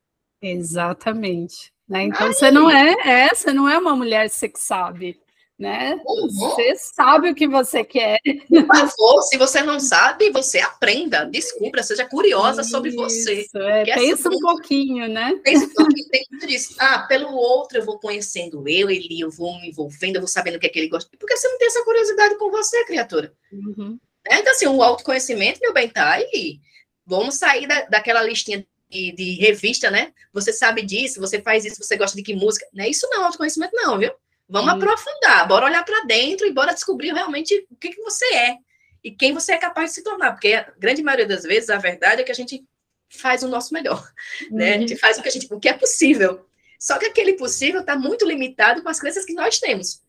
[0.43, 1.73] Exatamente.
[1.89, 2.05] Né?
[2.05, 2.35] Então Aí.
[2.35, 5.19] você não é, é, você não é uma mulher sabe
[5.59, 6.01] né?
[6.07, 6.29] Uhum.
[6.29, 8.21] Você sabe o que você quer.
[8.49, 13.45] Por favor, se você não sabe, você aprenda, descubra, seja curiosa Isso, sobre você.
[13.57, 15.39] É, pensa um pouquinho, né?
[15.43, 16.77] Pensa um pouquinho dentro disso.
[16.79, 20.57] Ah, pelo outro eu vou conhecendo eu, ele, eu vou me envolvendo, eu vou sabendo
[20.57, 21.11] o que é que ele gosta.
[21.19, 23.33] Por que você não tem essa curiosidade com você, criatura?
[23.53, 23.99] Uhum.
[24.27, 26.61] É, então, assim, o autoconhecimento, meu bem, tá aí.
[27.07, 30.13] Vamos sair da, daquela listinha de, de, revista, né?
[30.33, 32.67] Você sabe disso, você faz isso, você gosta de que música.
[32.73, 34.13] Não é isso não, autoconhecimento não, viu?
[34.49, 38.57] Vamos aprofundar, bora olhar para dentro e bora descobrir realmente o que, que você é
[39.03, 41.79] e quem você é capaz de se tornar, porque a grande maioria das vezes a
[41.79, 42.65] verdade é que a gente
[43.09, 44.07] faz o nosso melhor,
[44.51, 44.75] né?
[44.75, 46.47] A gente faz o que a gente, o que é possível.
[46.79, 50.03] Só que aquele possível está muito limitado com as crenças que nós temos.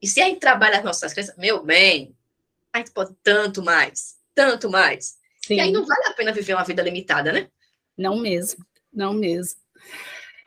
[0.00, 2.15] E se a gente trabalha as nossas crenças, meu bem,
[2.76, 5.16] a gente pode tanto mais, tanto mais.
[5.46, 5.56] Sim.
[5.56, 7.48] E aí não vale a pena viver uma vida limitada, né?
[7.96, 9.60] Não mesmo, não mesmo.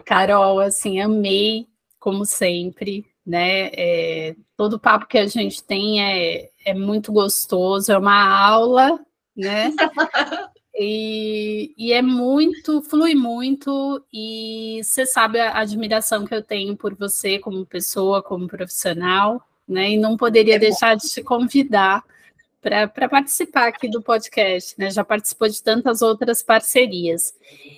[0.05, 1.67] Carol, assim, amei,
[1.99, 3.69] como sempre, né?
[3.73, 8.99] É, todo o papo que a gente tem é, é muito gostoso, é uma aula,
[9.35, 9.71] né?
[10.75, 16.93] e, e é muito, flui muito, e você sabe a admiração que eu tenho por
[16.95, 19.91] você como pessoa, como profissional, né?
[19.91, 22.03] E não poderia é deixar de te convidar
[22.61, 24.91] para participar aqui do podcast, né?
[24.91, 27.33] Já participou de tantas outras parcerias.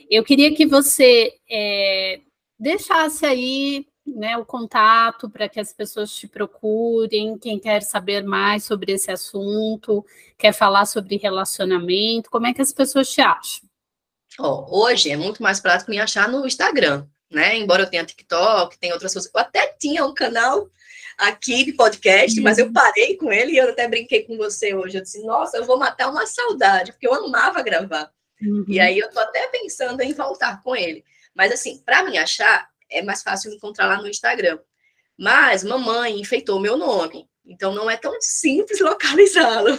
[0.09, 2.19] Eu queria que você é,
[2.59, 8.63] deixasse aí né, o contato para que as pessoas te procurem, quem quer saber mais
[8.63, 10.05] sobre esse assunto,
[10.37, 13.69] quer falar sobre relacionamento, como é que as pessoas te acham?
[14.39, 17.57] Oh, hoje é muito mais prático me achar no Instagram, né?
[17.57, 19.31] Embora eu tenha TikTok, tem outras coisas.
[19.33, 20.67] Eu até tinha um canal
[21.21, 22.73] aqui de podcast, mas eu uhum.
[22.73, 24.97] parei com ele e eu até brinquei com você hoje.
[24.97, 28.11] Eu disse, nossa, eu vou matar uma saudade, porque eu amava gravar.
[28.41, 28.65] Uhum.
[28.67, 31.05] E aí eu tô até pensando em voltar com ele.
[31.35, 34.57] Mas assim, para me achar, é mais fácil me encontrar lá no Instagram.
[35.15, 39.77] Mas mamãe enfeitou meu nome, então não é tão simples localizá-lo.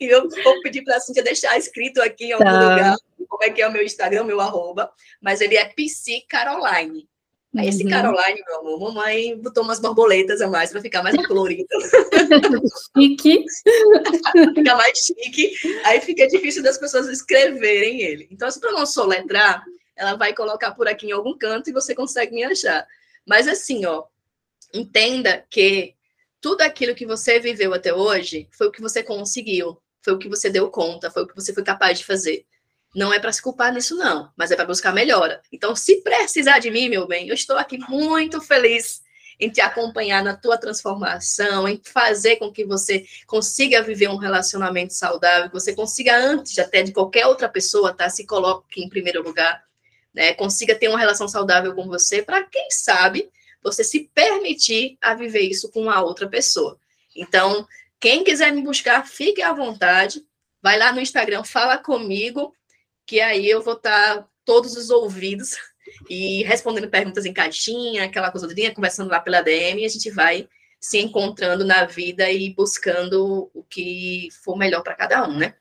[0.00, 2.70] e eu vou pedir para a Cintia deixar escrito aqui em algum tá.
[2.70, 2.96] lugar
[3.28, 4.90] como é que é o meu Instagram, meu arroba,
[5.20, 7.08] mas ele é PC Caroline.
[7.58, 7.90] Aí esse uhum.
[7.90, 11.66] Caroline, meu amor, mamãe botou umas borboletas a mais para ficar mais colorido.
[12.96, 13.44] chique.
[14.54, 15.52] fica mais chique.
[15.84, 18.28] Aí fica difícil das pessoas escreverem ele.
[18.30, 19.64] Então, se para não soletrar,
[19.96, 22.86] ela vai colocar por aqui em algum canto e você consegue me achar.
[23.26, 24.04] Mas assim, ó,
[24.72, 25.96] entenda que
[26.40, 30.28] tudo aquilo que você viveu até hoje foi o que você conseguiu, foi o que
[30.28, 32.46] você deu conta, foi o que você foi capaz de fazer.
[32.94, 35.42] Não é para se culpar nisso, não, mas é para buscar melhora.
[35.52, 39.02] Então, se precisar de mim, meu bem, eu estou aqui muito feliz
[39.38, 44.94] em te acompanhar na tua transformação, em fazer com que você consiga viver um relacionamento
[44.94, 48.08] saudável, que você consiga, antes até de qualquer outra pessoa, tá?
[48.10, 49.62] Se coloque em primeiro lugar,
[50.12, 50.34] né?
[50.34, 53.30] Consiga ter uma relação saudável com você, para quem sabe
[53.62, 56.78] você se permitir a viver isso com uma outra pessoa.
[57.14, 57.66] Então,
[58.00, 60.24] quem quiser me buscar, fique à vontade.
[60.62, 62.54] Vai lá no Instagram, fala comigo,
[63.08, 65.56] que aí eu vou estar tá todos os ouvidos
[66.10, 70.10] e respondendo perguntas em caixinha, aquela coisa linha, conversando lá pela DM, e a gente
[70.10, 70.46] vai
[70.78, 75.54] se encontrando na vida e buscando o que for melhor para cada um, né?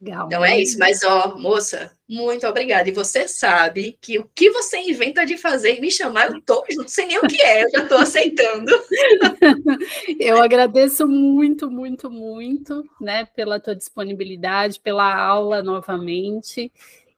[0.00, 0.26] Legal.
[0.26, 2.88] Então é isso, mas ó, moça, muito obrigada.
[2.88, 6.64] E você sabe que o que você inventa de fazer e me chamar, eu tô,
[6.76, 8.70] não sei nem o que é, eu já estou aceitando.
[10.18, 16.70] eu agradeço muito, muito, muito, né, pela tua disponibilidade, pela aula novamente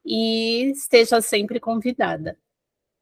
[0.05, 2.39] e esteja sempre convidada.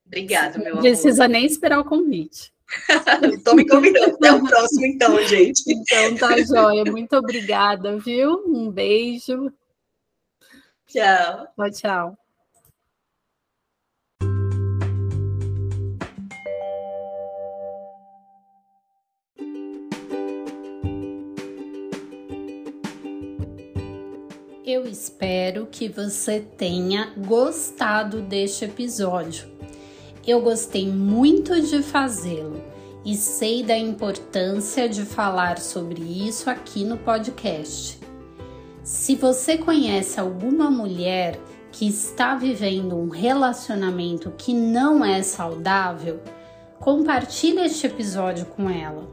[0.07, 0.77] Obrigada, meu amor.
[0.77, 2.53] Não precisa nem esperar o convite.
[3.33, 4.15] Estou me convidando.
[4.15, 5.63] Até o próximo, então, gente.
[5.69, 6.85] Então tá joia.
[6.85, 8.43] Muito obrigada, viu?
[8.47, 9.53] Um beijo.
[10.95, 11.49] Tchau.
[11.57, 12.19] Tchau, tchau.
[24.65, 29.51] Eu espero que você tenha gostado deste episódio.
[30.25, 32.63] Eu gostei muito de fazê-lo
[33.05, 38.04] e sei da importância de falar sobre isso aqui no podcast.
[38.85, 41.41] Se você conhece alguma mulher
[41.73, 46.21] que está vivendo um relacionamento que não é saudável,
[46.79, 49.09] compartilhe este episódio com ela.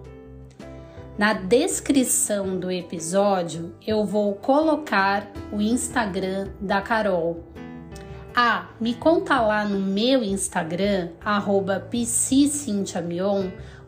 [1.17, 7.41] Na descrição do episódio eu vou colocar o Instagram da Carol.
[8.36, 11.88] Ah, me conta lá no meu Instagram, arroba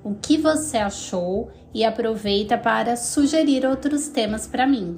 [0.01, 4.97] o que você achou e aproveita para sugerir outros temas para mim.